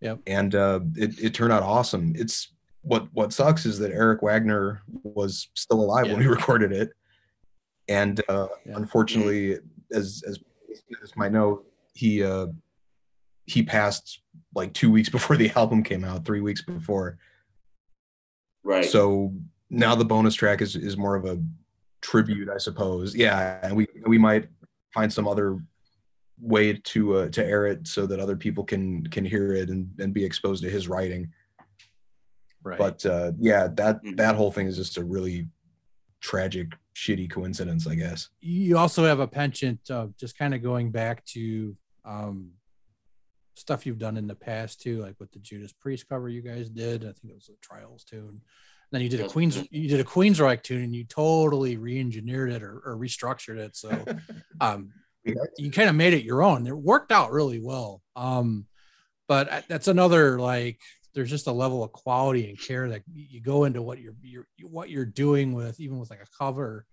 [0.00, 0.20] Yep.
[0.26, 2.14] And uh, it it turned out awesome.
[2.16, 2.52] It's
[2.82, 6.90] what what sucks is that Eric Wagner was still alive when we recorded it,
[7.88, 8.76] and uh, Yeah.
[8.76, 9.58] unfortunately,
[9.92, 10.40] as as
[11.02, 11.62] as might know,
[11.94, 12.46] he uh,
[13.46, 14.20] he passed
[14.54, 17.18] like two weeks before the album came out, three weeks before.
[18.62, 18.84] Right.
[18.84, 19.34] So
[19.70, 21.42] now the bonus track is is more of a
[22.02, 23.14] tribute, I suppose.
[23.14, 24.48] Yeah, and we we might
[24.92, 25.58] find some other
[26.40, 29.90] way to uh, to air it so that other people can can hear it and
[29.98, 31.32] and be exposed to his writing.
[32.62, 32.78] Right.
[32.78, 34.16] But uh, yeah, that Mhm.
[34.18, 35.48] that whole thing is just a really
[36.20, 36.68] tragic,
[37.00, 38.28] shitty coincidence, I guess.
[38.40, 41.74] you also have a penchant of just kind of going back to
[42.04, 42.50] um,
[43.54, 46.68] stuff you've done in the past too, like with the Judas Priest cover you guys
[46.68, 47.02] did.
[47.02, 48.28] I think it was a Trials tune.
[48.28, 48.40] And
[48.90, 52.62] then you did a Queens, you did a Queensryche tune, and you totally re-engineered it
[52.62, 53.76] or, or restructured it.
[53.76, 53.90] So
[54.60, 54.92] um,
[55.56, 56.66] you kind of made it your own.
[56.66, 58.02] It worked out really well.
[58.16, 58.66] Um,
[59.28, 60.80] but that's another like
[61.14, 64.46] there's just a level of quality and care that you go into what you're, you're
[64.62, 66.84] what you're doing with even with like a cover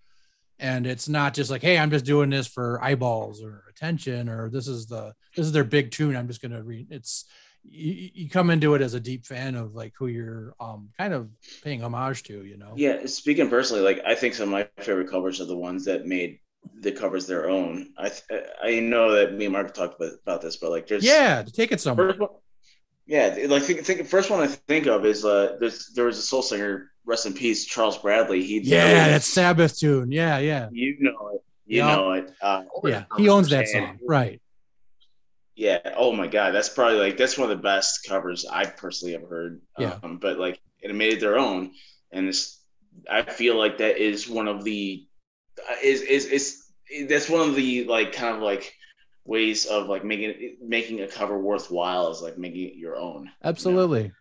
[0.59, 4.49] and it's not just like hey i'm just doing this for eyeballs or attention or
[4.49, 6.17] this is the this is their big tune.
[6.17, 7.25] I'm just gonna read it's
[7.63, 11.13] you, you come into it as a deep fan of like who you're um kind
[11.13, 11.29] of
[11.63, 12.73] paying homage to you know?
[12.75, 16.05] Yeah, speaking personally, like I think some of my favorite covers are the ones that
[16.05, 16.39] made
[16.81, 17.93] the covers their own.
[17.97, 21.03] I th- I know that me and Mark talked about, about this, but like there's
[21.03, 22.17] yeah to take it somewhere.
[23.05, 26.21] Yeah, like think, think first one I think of is uh there's there was a
[26.21, 28.43] soul singer, rest in peace, Charles Bradley.
[28.43, 31.95] He yeah that sabbath tune yeah yeah you know it, you Yeah.
[31.95, 32.31] know it.
[32.41, 34.39] Uh, yeah he owns that song right
[35.55, 35.79] Yeah.
[35.95, 39.25] Oh my God, that's probably like that's one of the best covers I've personally ever
[39.27, 39.61] heard.
[39.79, 39.97] Yeah.
[40.03, 41.71] Um, but like it made it their own,
[42.11, 42.61] and it's
[43.09, 45.07] I feel like that is one of the
[45.83, 46.63] is is is
[47.09, 48.71] that's one of the like kind of like
[49.25, 53.31] ways of like making making a cover worthwhile is like making it your own.
[53.43, 54.11] absolutely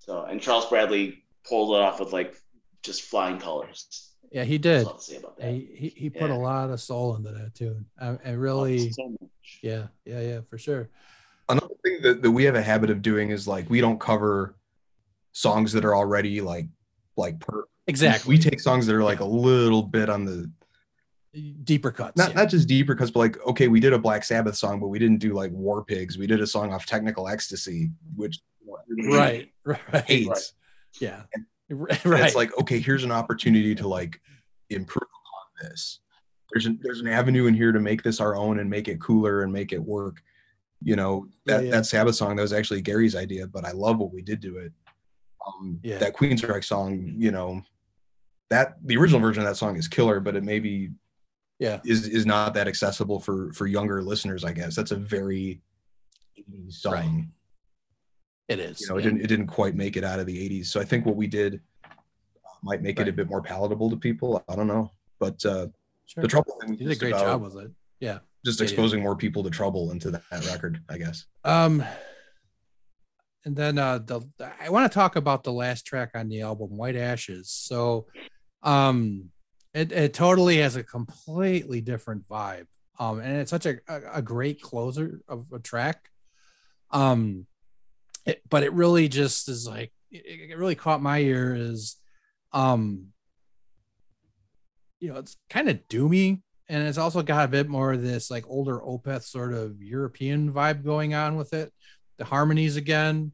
[0.00, 2.36] So and Charles Bradley pulled it off with like
[2.82, 4.10] just flying colors.
[4.32, 5.50] yeah he did all say about that.
[5.50, 9.08] he, he, he put a lot of soul into that tune I, I really So
[9.08, 9.58] much.
[9.62, 10.88] yeah yeah yeah for sure
[11.50, 14.54] Another thing that, that we have a habit of doing is like we don't cover
[15.32, 16.66] songs that are already like
[17.16, 20.50] like per exactly we take songs that are like a little bit on the
[21.64, 22.34] deeper cuts not yeah.
[22.36, 24.98] not just deeper because but like okay we did a black sabbath song but we
[24.98, 28.40] didn't do like war pigs we did a song off technical ecstasy which
[29.10, 30.52] right right hates Right.
[31.00, 31.22] Yeah.
[31.32, 31.46] And
[32.04, 34.20] right it's like okay here's an opportunity to like
[34.70, 36.00] improve on this.
[36.52, 39.00] There's an there's an avenue in here to make this our own and make it
[39.00, 40.22] cooler and make it work.
[40.80, 41.70] You know that Yeah, yeah.
[41.72, 44.58] that sabbath song that was actually gary's idea but i love what we did to
[44.58, 44.72] it.
[45.46, 45.98] Um Yeah.
[45.98, 47.62] that queensryche song you know
[48.50, 50.90] that the original version of that song is killer but it maybe
[51.58, 51.80] yeah.
[51.84, 54.76] is is not that accessible for for younger listeners i guess.
[54.76, 55.60] That's a very
[56.68, 56.92] song.
[56.92, 57.24] Right.
[58.48, 60.66] It is you know it didn't it didn't quite make it out of the 80s
[60.66, 61.88] so i think what we did uh,
[62.62, 64.42] might make it a bit more palatable to people.
[64.48, 64.90] I don't know.
[65.18, 65.68] But uh
[66.06, 66.22] Sure.
[66.22, 67.70] the trouble thing you did a great job with it.
[68.00, 68.20] Yeah.
[68.44, 68.70] just Yeah, yeah.
[68.70, 71.26] exposing more people to trouble into that, that record i guess.
[71.44, 71.84] Um
[73.44, 74.22] and then uh the
[74.60, 77.50] i want to talk about the last track on the album white ashes.
[77.50, 78.06] So
[78.62, 79.30] um
[79.74, 82.66] it, it totally has a completely different vibe.
[82.98, 86.08] Um and it's such a, a, a great closer of a track.
[86.90, 87.46] Um
[88.28, 91.96] it, but it really just is like it, it really caught my ear is
[92.52, 93.08] um
[95.00, 98.30] you know it's kind of doomy and it's also got a bit more of this
[98.30, 101.72] like older Opeth sort of European vibe going on with it.
[102.18, 103.32] The harmonies again.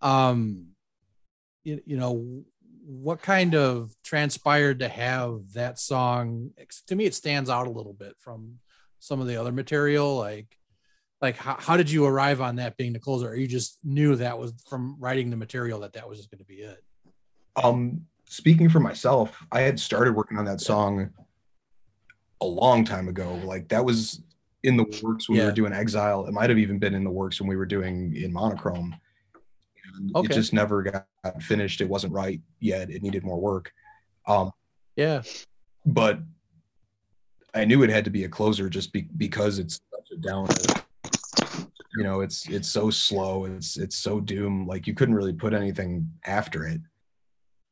[0.00, 0.70] Um,
[1.62, 2.42] you, you know,
[2.84, 6.50] what kind of transpired to have that song?
[6.88, 8.58] To me, it stands out a little bit from
[8.98, 10.16] some of the other material.
[10.16, 10.48] Like,
[11.22, 13.28] like how, how did you arrive on that being the closer?
[13.28, 16.40] Or you just knew that was from writing the material that that was just going
[16.40, 16.82] to be it?
[17.62, 21.10] Um, speaking for myself, I had started working on that song
[22.40, 23.40] a long time ago.
[23.44, 24.20] Like that was
[24.64, 25.44] in the works when yeah.
[25.44, 26.26] we were doing Exile.
[26.26, 28.94] It might have even been in the works when we were doing in Monochrome.
[29.94, 30.26] And okay.
[30.26, 31.06] It just never got
[31.40, 31.80] finished.
[31.80, 32.90] It wasn't right yet.
[32.90, 33.72] It needed more work.
[34.26, 34.50] Um,
[34.96, 35.22] yeah.
[35.86, 36.18] But
[37.54, 40.54] I knew it had to be a closer just be, because it's such a downer.
[41.96, 43.44] You know, it's it's so slow.
[43.44, 44.66] It's it's so doom.
[44.66, 46.80] Like you couldn't really put anything after it.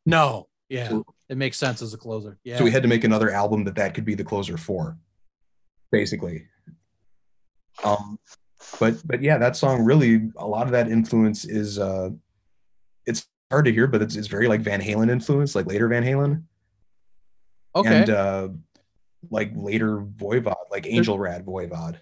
[0.06, 0.48] No.
[0.68, 0.88] Yeah.
[0.88, 2.38] So, it makes sense as a closer.
[2.44, 2.58] Yeah.
[2.58, 4.98] So we had to make another album that that could be the closer for,
[5.92, 6.46] basically.
[7.84, 8.18] Um,
[8.78, 12.10] but but yeah, that song really a lot of that influence is uh,
[13.06, 16.04] it's hard to hear, but it's it's very like Van Halen influence, like later Van
[16.04, 16.42] Halen.
[17.74, 18.00] Okay.
[18.00, 18.48] And uh,
[19.30, 21.98] like later Voivod, like Angel Rat Voivod.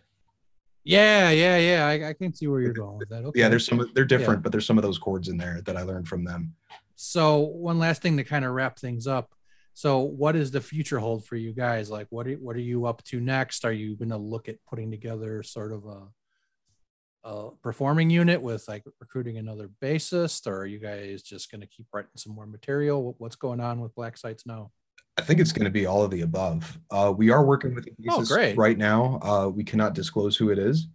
[0.89, 1.86] Yeah, yeah, yeah.
[1.86, 3.22] I, I can see where you're going with that.
[3.22, 3.41] Okay.
[3.41, 4.43] Yeah, there's some they're different, yeah.
[4.45, 6.55] but there's some of those chords in there that I learned from them.
[6.97, 9.34] So one last thing to kind of wrap things up.
[9.74, 11.91] So what does the future hold for you guys?
[11.91, 13.66] Like what are, what are you up to next?
[13.66, 18.66] Are you going to look at putting together sort of a, a performing unit with
[18.66, 22.47] like recruiting another bassist or are you guys just going to keep writing some more
[22.47, 23.14] material?
[23.18, 24.70] What's going on with Black Sites now?
[25.18, 26.78] I think it's going to be all of the above.
[26.90, 28.56] Uh, we are working with a oh, great.
[28.56, 29.18] right now.
[29.20, 30.86] Uh, we cannot disclose who it is.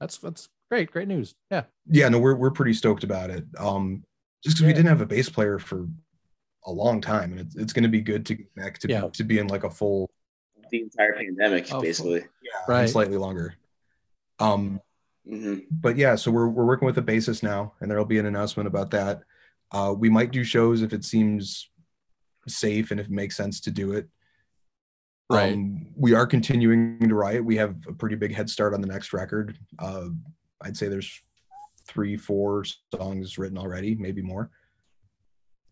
[0.00, 0.90] That's that's great.
[0.90, 1.34] Great news.
[1.50, 1.64] Yeah.
[1.86, 2.08] Yeah.
[2.08, 3.44] No, we're we're pretty stoked about it.
[3.58, 4.04] Um,
[4.42, 4.66] just because yeah.
[4.68, 5.86] we didn't have a bass player for
[6.64, 9.08] a long time, and it's, it's going to be good to get back to yeah.
[9.12, 10.10] to being like a full
[10.70, 12.20] the entire pandemic, oh, basically.
[12.20, 12.88] Yeah, right.
[12.88, 13.54] Slightly longer.
[14.38, 14.80] Um,
[15.28, 15.58] mm-hmm.
[15.70, 18.66] but yeah, so we're we're working with a bassist now, and there'll be an announcement
[18.66, 19.22] about that.
[19.72, 21.68] Uh, we might do shows if it seems
[22.50, 24.08] safe and if it makes sense to do it.
[25.30, 25.52] Right.
[25.52, 27.44] Um, we are continuing to write.
[27.44, 29.58] We have a pretty big head start on the next record.
[29.78, 30.06] Uh,
[30.62, 31.22] I'd say there's
[31.86, 34.50] three, four songs written already, maybe more.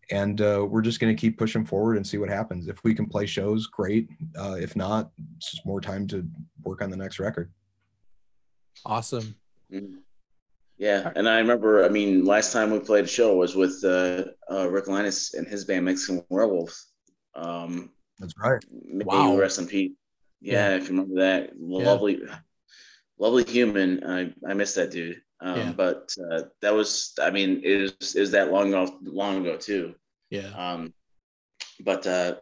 [0.09, 2.67] And uh, we're just going to keep pushing forward and see what happens.
[2.67, 4.09] If we can play shows, great.
[4.39, 6.25] Uh, if not, it's just more time to
[6.63, 7.51] work on the next record.
[8.85, 9.35] Awesome.
[9.71, 9.97] Mm-hmm.
[10.77, 11.83] Yeah, and I remember.
[11.83, 15.47] I mean, last time we played a show was with uh, uh, Rick Linus and
[15.47, 16.87] his band Mexican Werewolves.
[17.35, 18.63] Um, That's right.
[18.71, 19.35] wow.
[19.37, 19.91] Rest in peace.
[20.39, 22.37] Yeah, yeah, if you remember that, lovely, yeah.
[23.17, 24.03] lovely human.
[24.03, 25.21] I I miss that dude.
[25.39, 25.71] Um, yeah.
[25.71, 29.95] But uh, that was, I mean, it is is that long ago, long ago too.
[30.29, 30.49] Yeah.
[30.49, 30.93] Um,
[31.79, 32.35] but uh,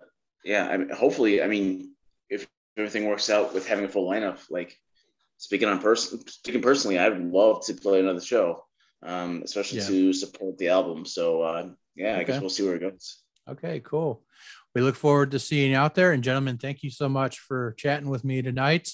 [0.43, 1.93] yeah, I mean, hopefully, I mean,
[2.29, 4.77] if everything works out with having a full lineup, like
[5.37, 8.65] speaking on person, speaking personally, I'd love to play another show,
[9.03, 9.87] um, especially yeah.
[9.87, 11.05] to support the album.
[11.05, 12.21] So uh, yeah, okay.
[12.21, 13.21] I guess we'll see where it goes.
[13.47, 14.23] Okay, cool.
[14.73, 16.11] We look forward to seeing you out there.
[16.11, 18.89] And gentlemen, thank you so much for chatting with me tonight.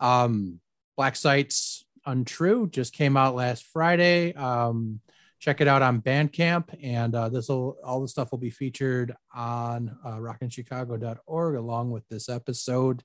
[0.00, 0.60] Um,
[0.96, 4.34] Black Sites Untrue just came out last Friday.
[4.34, 5.00] Um,
[5.38, 9.14] check it out on Bandcamp, and uh, this will all the stuff will be featured
[9.34, 13.02] on uh, rockinchicago.org along with this episode.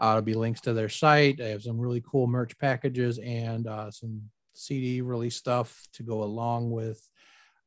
[0.00, 1.38] Uh, it'll be links to their site.
[1.38, 4.22] They have some really cool merch packages and uh, some
[4.54, 7.00] CD release stuff to go along with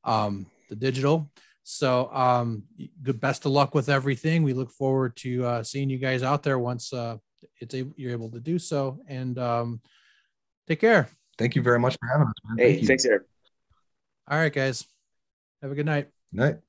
[0.03, 1.29] um, the digital.
[1.63, 2.63] So, um,
[3.03, 4.43] good best of luck with everything.
[4.43, 7.17] We look forward to uh, seeing you guys out there once uh,
[7.59, 8.99] it's able, you're able to do so.
[9.07, 9.81] And um,
[10.71, 11.09] Take care.
[11.37, 12.33] Thank you very much for having us.
[12.45, 12.57] Man.
[12.57, 13.23] Hey, Thank thanks, Erik.
[14.29, 14.85] All right, guys.
[15.61, 16.07] Have a good night.
[16.31, 16.59] Night.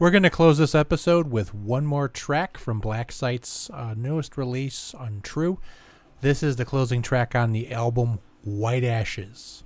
[0.00, 4.38] We're going to close this episode with one more track from Black Sites uh, newest
[4.38, 5.58] release, Untrue.
[6.22, 9.62] This is the closing track on the album White Ashes.